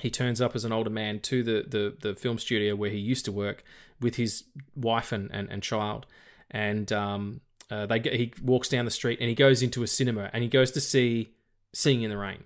[0.00, 2.98] he turns up as an older man to the, the, the film studio where he
[2.98, 3.62] used to work
[4.00, 6.06] with his wife and, and, and child.
[6.50, 7.40] And um,
[7.70, 10.42] uh, they get, he walks down the street and he goes into a cinema and
[10.42, 11.30] he goes to see
[11.72, 12.44] Singing in the Rain.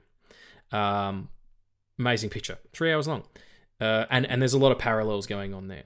[0.73, 1.29] Um,
[1.99, 3.25] amazing picture, three hours long.
[3.81, 5.85] Uh, and, and there's a lot of parallels going on there.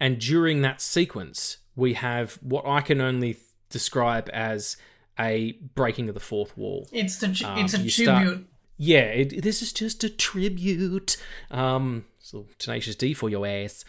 [0.00, 3.38] And during that sequence, we have what I can only
[3.70, 4.76] describe as
[5.18, 6.86] a breaking of the fourth wall.
[6.92, 8.48] It's the Um, it's a you start- tribute.
[8.78, 11.16] Yeah, it, this is just a tribute.
[11.50, 13.84] Um, so tenacious D for your ass.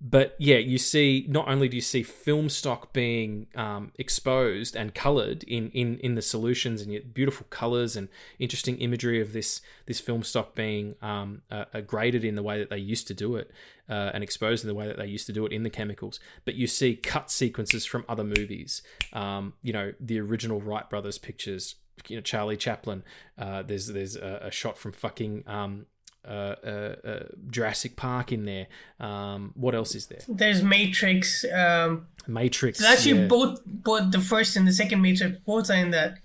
[0.00, 1.26] But yeah, you see.
[1.28, 6.14] Not only do you see film stock being um, exposed and coloured in, in in
[6.14, 8.08] the solutions and beautiful colours and
[8.38, 12.60] interesting imagery of this this film stock being um, uh, uh, graded in the way
[12.60, 13.50] that they used to do it
[13.88, 16.20] uh, and exposed in the way that they used to do it in the chemicals.
[16.44, 18.82] But you see cut sequences from other movies.
[19.12, 21.74] Um, you know, the original Wright brothers pictures
[22.08, 23.02] you know Charlie Chaplin.
[23.36, 25.86] Uh, there's there's a, a shot from fucking um,
[26.28, 28.66] uh, uh, uh, Jurassic Park in there.
[29.00, 30.20] Um, what else is there?
[30.28, 31.44] There's Matrix.
[31.50, 32.80] Um, Matrix.
[32.80, 33.28] it's actually yeah.
[33.28, 36.18] both both the first and the second Matrix both are in that.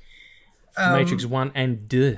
[0.76, 2.17] Um, Matrix one and two,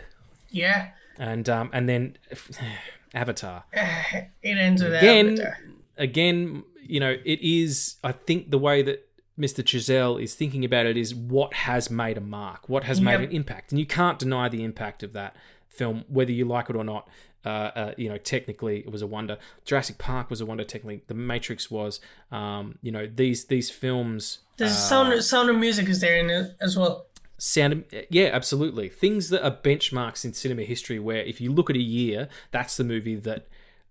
[0.50, 0.90] Yeah,
[1.20, 2.18] and um, and then
[3.14, 3.66] Avatar.
[3.74, 5.58] it ends with again, Avatar.
[5.98, 7.98] again, you know, it is.
[8.04, 9.05] I think the way that
[9.40, 9.64] Mr.
[9.64, 13.06] Chazelle is thinking about it is what has made a mark, what has Yep.
[13.20, 15.36] made an impact, and you can't deny the impact of that
[15.68, 17.08] film, whether you like it or not.
[17.46, 19.38] Uh, uh, you know, technically, it was a wonder.
[19.66, 20.64] Jurassic Park was a wonder.
[20.64, 22.00] Technically, The Matrix was.
[22.32, 24.40] Um, you know, these these films.
[24.58, 27.06] The uh, sound Sound of Music is there in it as well.
[27.38, 31.76] sound yeah absolutely things that are benchmarks in cinema history where if you look at
[31.76, 33.46] a year that's the movie that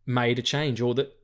[0.07, 1.09] made a change or that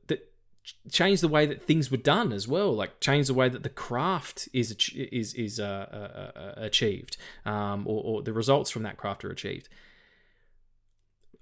[0.91, 3.69] changed the way that things were done as well like changed the way that the
[3.69, 8.97] craft is is is uh, uh, uh, achieved um, or, or the results from that
[8.97, 9.69] craft are achieved.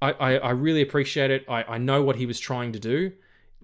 [0.02, 1.46] I, I, I really appreciate it.
[1.50, 3.12] I, I know what he was trying to do.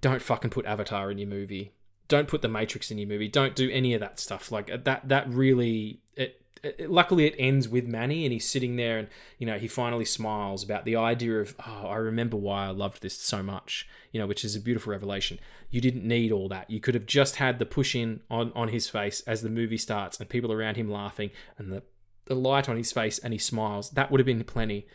[0.01, 1.73] Don't fucking put avatar in your movie.
[2.07, 3.27] Don't put the matrix in your movie.
[3.27, 4.51] Don't do any of that stuff.
[4.51, 8.97] Like that that really it it- luckily it ends with Manny and he's sitting there
[8.97, 9.07] and
[9.37, 13.01] you know he finally smiles about the idea of oh I remember why I loved
[13.01, 15.39] this so much you know which is a beautiful revelation
[15.69, 18.69] you didn't need all that you could have just had the push in on on
[18.69, 21.83] his face as the movie starts and people around him laughing and the
[22.25, 24.87] the light on his face and he smiles that would have been plenty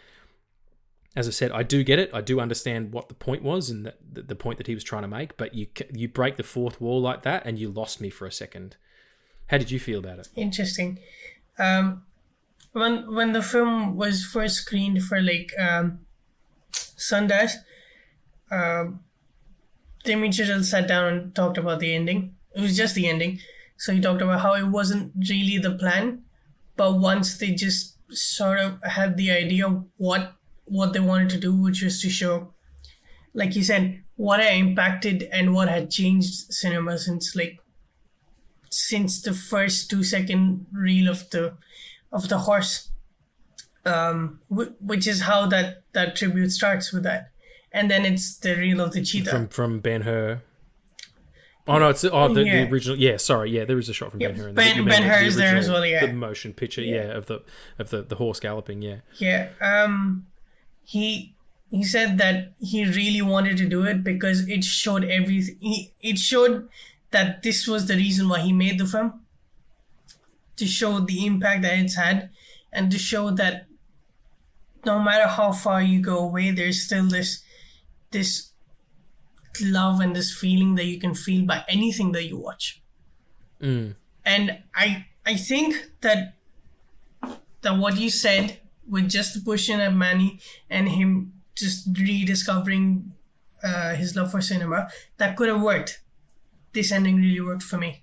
[1.17, 2.11] as I said, I do get it.
[2.15, 5.03] I do understand what the point was and the, the, point that he was trying
[5.03, 5.37] to make.
[5.37, 8.33] But you you break the fourth wall like that, and you lost me for a
[8.33, 8.77] second.
[9.49, 10.29] How did you feel about it?
[10.37, 11.01] Interesting.
[11.59, 12.03] Um,
[12.73, 16.01] when when the film was first screened for like um,
[16.73, 17.55] Sundance,
[18.51, 19.01] um,
[20.05, 22.35] Damien sat down and talked about the ending.
[22.55, 23.39] It was just the ending.
[23.77, 26.23] So he talked about how it wasn't really the plan,
[26.77, 30.35] but once they just sort of had the idea of what
[30.65, 32.53] what they wanted to do, which was to show,
[33.35, 37.59] like you said, what had impacted and what had changed cinema since like
[38.71, 41.55] since the first two second reel of the
[42.13, 42.91] of the horse
[43.85, 47.31] um wh- which is how that that tribute starts with that
[47.73, 50.43] and then it's the reel of the cheetah From from Ben Hur.
[51.69, 52.65] Oh no, it's oh the, Yeah.
[52.65, 52.97] the original.
[52.99, 53.51] Yeah, sorry.
[53.53, 54.49] Yeah, there is a shot from Yeah, Ben Hur.
[54.49, 56.05] in Ben- Ben the Hur is there as well, yeah.
[56.05, 56.83] the motion picture.
[56.83, 57.17] Yeah.
[57.17, 57.43] of the
[57.79, 58.83] of the the horse galloping.
[58.83, 60.27] Yeah, yeah um
[60.83, 61.37] he
[61.71, 66.19] he said that he really wanted to do it because it showed everything he, it
[66.19, 66.69] showed
[67.11, 69.21] that this was the reason why he made the film
[70.57, 72.31] to show the impact that it's had
[72.73, 73.67] and to show that
[74.85, 77.43] no matter how far you go away there's still this
[78.11, 78.51] this
[79.63, 82.77] love and this feeling that you can feel by anything that you watch
[83.61, 83.95] Mm.
[84.25, 86.35] and i i think that
[87.61, 88.59] that what you said
[88.89, 93.13] with just the push in at Manny and him just rediscovering
[93.63, 94.89] uh, his love for cinema,
[95.19, 96.01] that could have worked.
[96.73, 98.03] This ending really worked for me.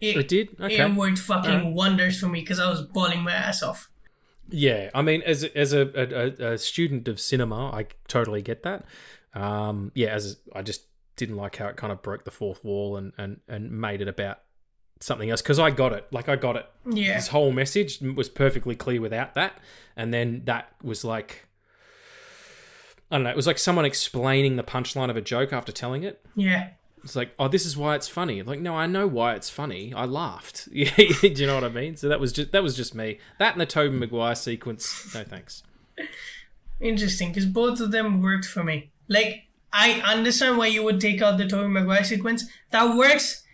[0.00, 0.56] it did.
[0.60, 0.76] Okay.
[0.80, 3.90] It worked fucking wonders for me because I was bawling my ass off.
[4.50, 8.84] Yeah, I mean, as as a, a, a student of cinema, I totally get that.
[9.32, 10.82] Um, yeah, as I just
[11.16, 14.08] didn't like how it kind of broke the fourth wall and and and made it
[14.08, 14.40] about
[15.00, 16.06] something else because I got it.
[16.12, 16.66] Like I got it.
[16.90, 17.14] Yeah.
[17.14, 19.58] His whole message was perfectly clear without that,
[19.96, 21.46] and then that was like.
[23.10, 23.30] I don't know.
[23.30, 26.24] It was like someone explaining the punchline of a joke after telling it.
[26.34, 26.70] Yeah.
[27.04, 28.42] It's like, oh, this is why it's funny.
[28.42, 29.92] Like, no, I know why it's funny.
[29.94, 30.68] I laughed.
[30.72, 30.80] Do
[31.22, 31.96] you know what I mean?
[31.96, 33.18] So that was just that was just me.
[33.38, 35.14] That and the Tobey Maguire sequence.
[35.14, 35.62] No thanks.
[36.80, 38.90] Interesting because both of them worked for me.
[39.06, 42.44] Like, I understand why you would take out the Tobey Maguire sequence.
[42.70, 43.44] That works,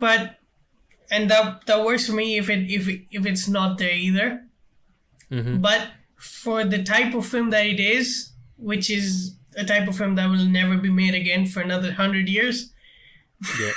[0.00, 0.40] but
[1.10, 4.44] and that that works for me if it if it, if it's not there either.
[5.30, 5.62] Mhm.
[5.62, 10.14] But for the type of film that it is, which is a type of film
[10.16, 12.72] that will never be made again for another hundred years,
[13.60, 13.72] Yeah.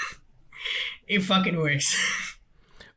[1.07, 2.35] it fucking works.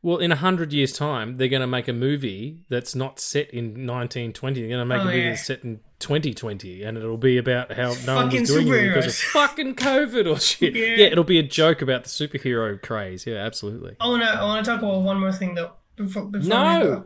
[0.01, 3.49] Well, in a hundred years' time, they're going to make a movie that's not set
[3.51, 4.59] in 1920.
[4.59, 5.29] They're going to make Oh, a movie yeah.
[5.29, 9.05] that's set in 2020, and it'll be about how no one was doing it because
[9.07, 10.75] of fucking COVID or shit.
[10.75, 10.87] Yeah.
[10.97, 11.05] Yeah.
[11.05, 13.25] it'll be a joke about the superhero craze.
[13.25, 13.95] Yeah, absolutely.
[14.01, 15.71] I wanna I wanna talk about one more thing though.
[15.95, 17.05] Before, before we No, go.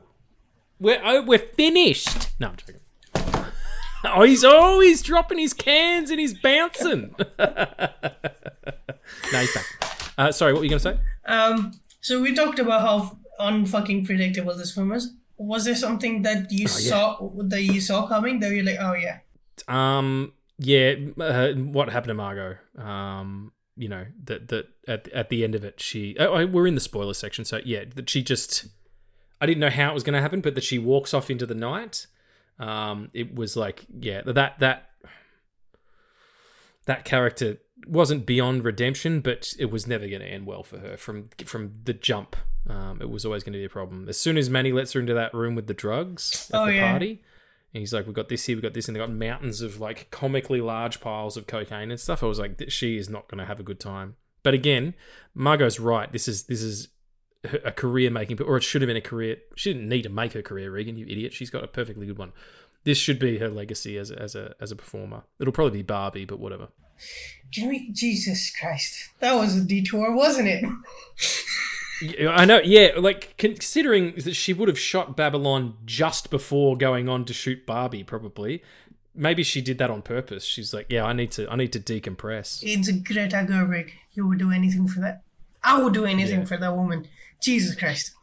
[0.80, 2.30] we're oh, we're finished.
[2.40, 2.78] No, I'm joking.
[4.16, 7.16] Oh, he's always dropping his cans and he's bouncing.
[7.40, 7.50] no,
[9.32, 9.66] he's back.
[10.18, 11.00] Uh, sorry, what were you going to say?
[11.26, 15.14] Um, so we talked about how unfucking predictable this film is.
[15.38, 16.68] Was there something that you yeah.
[16.68, 19.20] saw that you saw coming that you're like, oh yeah,
[19.68, 22.58] Um, yeah, uh, what happened to Margot?
[22.78, 26.66] Um, you know that that at at the end of it, she oh, oh, we're
[26.66, 28.68] in the spoiler section, so yeah, that she just
[29.40, 31.46] I didn't know how it was going to happen, but that she walks off into
[31.46, 32.08] the night.
[32.60, 34.90] Um, it was like yeah, that that
[36.86, 40.98] that character wasn't beyond redemption, but it was never going to end well for her
[40.98, 42.36] from from the jump.
[42.70, 44.10] Um, it was always going to be a problem.
[44.10, 46.74] As soon as Manny lets her into that room with the drugs at Oh, the
[46.76, 46.90] yeah.
[46.92, 47.22] party,
[47.74, 49.80] and he's like, "We've got this here, we've got this," and they got mountains of
[49.80, 52.24] like comically large piles of cocaine and stuff.
[52.24, 54.94] I was like, "She is not going to have a good time." But again,
[55.36, 56.12] Margot's right.
[56.12, 56.90] This is this is
[57.64, 59.38] a career making, or it should have been a career.
[59.56, 60.98] She didn't need to make her career, Regan.
[60.98, 61.34] You idiot.
[61.34, 62.32] She's got a perfectly good one.
[62.84, 65.24] This should be her legacy as a, as a as a performer.
[65.40, 66.70] It'll probably be Barbie, but whatever.
[67.58, 67.90] we?
[67.92, 70.64] Jesus Christ, that was a detour, wasn't it?
[72.30, 72.60] I know.
[72.64, 77.66] Yeah, like considering that she would have shot Babylon just before going on to shoot
[77.66, 78.64] Barbie, probably.
[79.16, 80.44] Maybe she did that on purpose.
[80.46, 82.60] She's like, yeah, I need to, I need to decompress.
[82.62, 83.90] It's a Greta Gerwig.
[84.14, 85.24] You would do anything for that.
[85.64, 86.46] I would do anything Yeah.
[86.46, 87.08] for that woman.
[87.42, 88.14] Jesus Christ.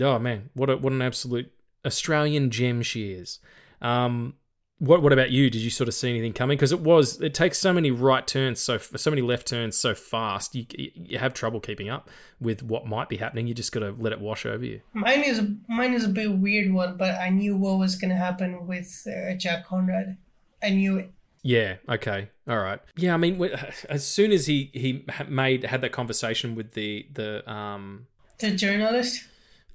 [0.00, 1.52] Oh man, what a what an absolute
[1.84, 3.38] Australian gem she is.
[3.80, 4.34] Um,
[4.82, 5.48] what what about you?
[5.48, 6.56] Did you sort of see anything coming?
[6.56, 9.94] Because it was it takes so many right turns, so so many left turns so
[9.94, 10.56] fast.
[10.56, 13.46] You you have trouble keeping up with what might be happening.
[13.46, 14.80] You just got to let it wash over you.
[14.92, 18.66] Mine is mine is a bit weird one, but I knew what was gonna happen
[18.66, 20.16] with uh, Jack Conrad.
[20.60, 21.12] I knew it.
[21.44, 21.76] Yeah.
[21.88, 22.30] Okay.
[22.48, 22.80] All right.
[22.96, 23.14] Yeah.
[23.14, 23.40] I mean,
[23.88, 28.06] as soon as he he made had that conversation with the the um
[28.42, 29.24] The journalist.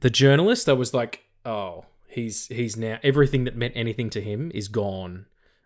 [0.02, 4.52] the journalist, I was like, oh, he's he's now everything that meant anything to him
[4.54, 5.26] is gone.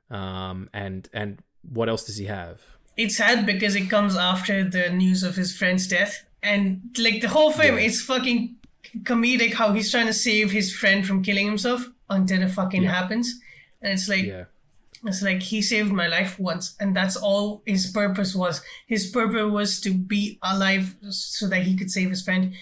[0.09, 1.39] Um, and and
[1.77, 2.61] what else does he have?
[2.97, 7.29] It's sad because it comes after the news of his friend's death, and like the
[7.29, 7.85] whole film, Yeah.
[7.87, 8.55] it's fucking
[9.03, 12.91] comedic how he's trying to save his friend from killing himself until it fucking Yeah.
[12.99, 13.39] happens,
[13.81, 14.45] and it's like Yeah.
[15.03, 18.61] It's like he saved my life once, and that's all his purpose was.
[18.85, 22.53] His purpose was to be alive so that he could save his friend,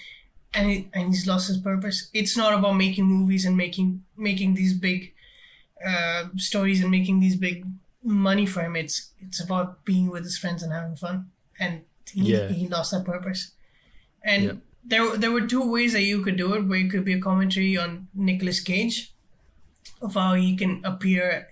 [0.54, 2.10] and it, and he's lost his purpose.
[2.14, 5.14] It's not about making movies and making making these big
[5.86, 7.66] uh, stories and making these big
[8.04, 8.76] money for him.
[8.76, 12.50] It's it's about being with his friends and having fun, and he Yeah.
[12.50, 13.52] he lost that purpose.
[14.24, 14.58] And Yep.
[14.86, 16.66] there there were two ways that you could do it.
[16.66, 19.14] Where it could be a commentary on Nicolas Cage
[20.02, 21.50] of how he can appear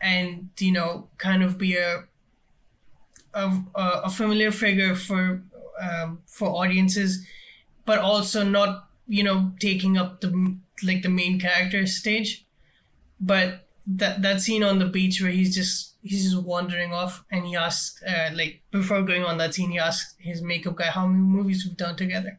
[0.00, 2.04] and you know kind of be a
[3.34, 3.50] a,
[4.04, 5.42] a familiar figure for
[5.80, 7.24] um, for audiences
[7.88, 10.30] but also not you know taking up the
[10.84, 12.44] like the main character stage.
[13.18, 17.46] But that that scene on the beach where he's just he's just wandering off and
[17.46, 21.06] he asks uh, like before going on that scene he asks his makeup guy how
[21.06, 22.38] many movies we've done together?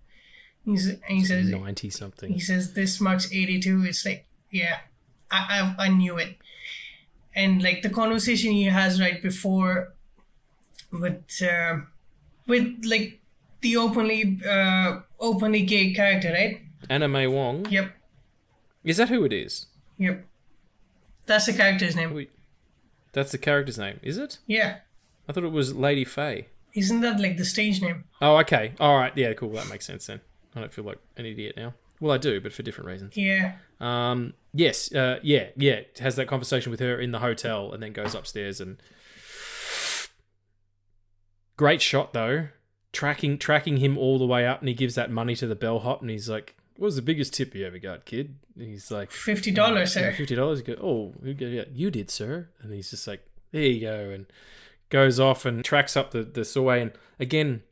[0.65, 2.31] He's and he says Ninety something.
[2.31, 4.77] he says this marks 82 it's like yeah
[5.31, 6.37] I, I i knew it.
[7.33, 9.93] And like the conversation he has right before
[10.91, 11.77] with uh,
[12.45, 13.19] with like
[13.61, 17.65] the openly uh openly gay character right Anna May Wong.
[17.69, 17.91] yep
[18.83, 19.67] Is that who it is?
[19.97, 20.25] yep
[21.25, 22.27] that's the character's name
[23.13, 24.39] That's the character's name, is it?
[24.47, 24.77] yeah
[25.27, 26.47] I thought it was Lady Fay.
[26.73, 28.73] isn't that like the stage name Oh, okay.
[28.79, 29.13] All right.
[29.15, 29.51] Yeah, cool.
[29.51, 30.19] That makes sense then.
[30.55, 31.73] I don't feel like an idiot now.
[32.01, 33.15] Well, I do, but for different reasons.
[33.15, 35.81] yeah Um, yes, uh, yeah, yeah.
[35.99, 38.77] Has that conversation with her in the hotel, and then goes upstairs and
[41.57, 42.47] great shot though,
[42.91, 46.01] tracking tracking him all the way up, and he gives that money to the bellhop,
[46.01, 49.11] and he's like, "What was the biggest tip you ever got, kid?" And he's like,
[49.11, 50.13] fifty dollars, sir.
[50.13, 50.61] Fifty dollars.
[50.61, 50.73] Go.
[50.81, 51.65] Oh, who gave you?
[51.71, 52.49] You did, sir.
[52.61, 54.25] And he's just like, there you go, and
[54.89, 56.81] goes off and tracks up the the Sorbet.
[56.81, 57.63] And again,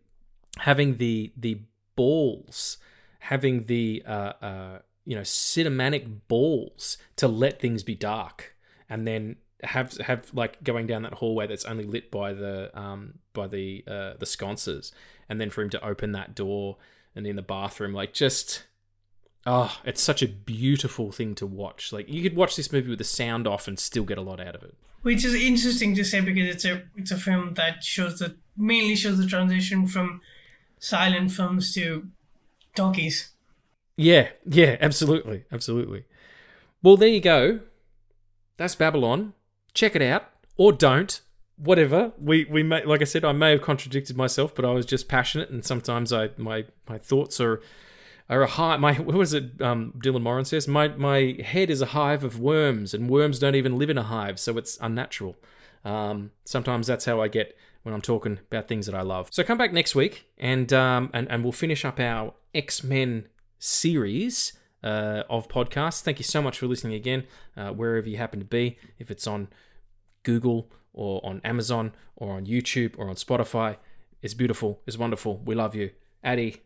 [0.59, 1.61] having the the
[1.95, 2.78] balls,
[3.20, 8.55] having the uh, uh, you know cinematic balls to let things be dark,
[8.89, 13.15] and then have have like going down that hallway that's only lit by the um
[13.33, 14.91] by the uh the sconces,
[15.29, 16.77] and then for him to open that door
[17.15, 18.63] and in the bathroom, like just
[19.45, 21.93] Oh, it's such a beautiful thing to watch.
[21.93, 24.39] Like you could watch this movie with the sound off and still get a lot
[24.41, 24.75] out of it.
[25.03, 28.95] which is interesting to say because it's a it's a film that shows the mainly
[28.95, 30.21] shows the transition from
[30.79, 32.07] silent films to
[32.75, 33.29] talkies.
[33.95, 36.03] Yeah, yeah, absolutely, absolutely.
[36.83, 37.61] Well, there you go.
[38.57, 39.33] That's Babylon.
[39.78, 41.21] Check it out or don't.
[41.55, 42.11] Whatever.
[42.19, 45.07] We we may like I said, I may have contradicted myself, but I was just
[45.07, 47.61] passionate, and sometimes I my my thoughts are
[48.28, 48.80] are a hive.
[48.80, 49.61] My what was it?
[49.61, 53.53] Um, Dylan Moran says my my head is a hive of worms, and worms don't
[53.53, 55.36] even live in a hive, so it's unnatural.
[55.86, 59.30] Um, sometimes that's how I get when I'm talking about things that I love.
[59.32, 63.28] So come back next week, and um, and and we'll finish up our X Men
[63.59, 64.53] series
[64.84, 66.01] uh, of podcasts.
[66.01, 67.25] Thank you so much for listening again,
[67.55, 68.78] uh, wherever you happen to be.
[68.99, 69.47] If it's on
[70.23, 73.78] Google or on Amazon or on YouTube or on Spotify,
[74.21, 74.82] it's beautiful.
[74.86, 75.41] It's wonderful.
[75.45, 75.91] We love you,
[76.23, 76.57] Aady.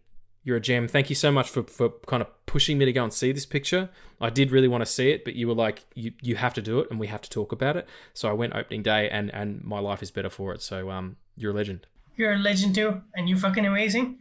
[0.43, 0.87] You're a gem.
[0.87, 3.45] Thank you so much for, for kind of pushing me to go and see this
[3.45, 3.89] picture.
[4.19, 6.63] I did really want to see it, but you were like, you, you have to
[6.63, 7.87] do it and we have to talk about it.
[8.13, 10.63] So I went opening day and, and my life is better for it.
[10.63, 11.85] So um, you're a legend.
[12.17, 14.19] You're a legend too, and you're fucking amazing,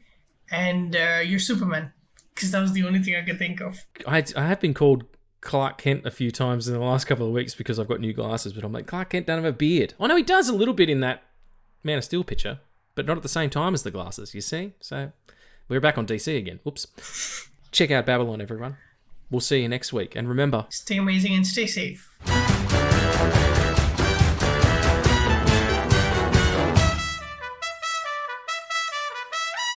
[0.51, 1.93] and uh, you're Superman.
[2.35, 3.85] Because that was the only thing I could think of.
[4.07, 5.05] I, I have been called
[5.41, 8.13] Clark Kent a few times in the last couple of weeks because I've got new
[8.13, 9.95] glasses, but I'm like, Clark Kent doesn't have a beard.
[9.99, 11.23] Oh, I know he does a little bit in that
[11.83, 12.61] Man of Steel picture,
[12.95, 14.73] but not at the same time as the glasses, you see?
[14.81, 15.13] So
[15.69, 16.61] we're back on DC again.
[16.63, 17.49] Whoops.
[17.73, 18.77] Check out Babylon, everyone.
[19.31, 20.17] We'll see you next week.
[20.17, 22.09] And remember, Stay amazing and stay safe.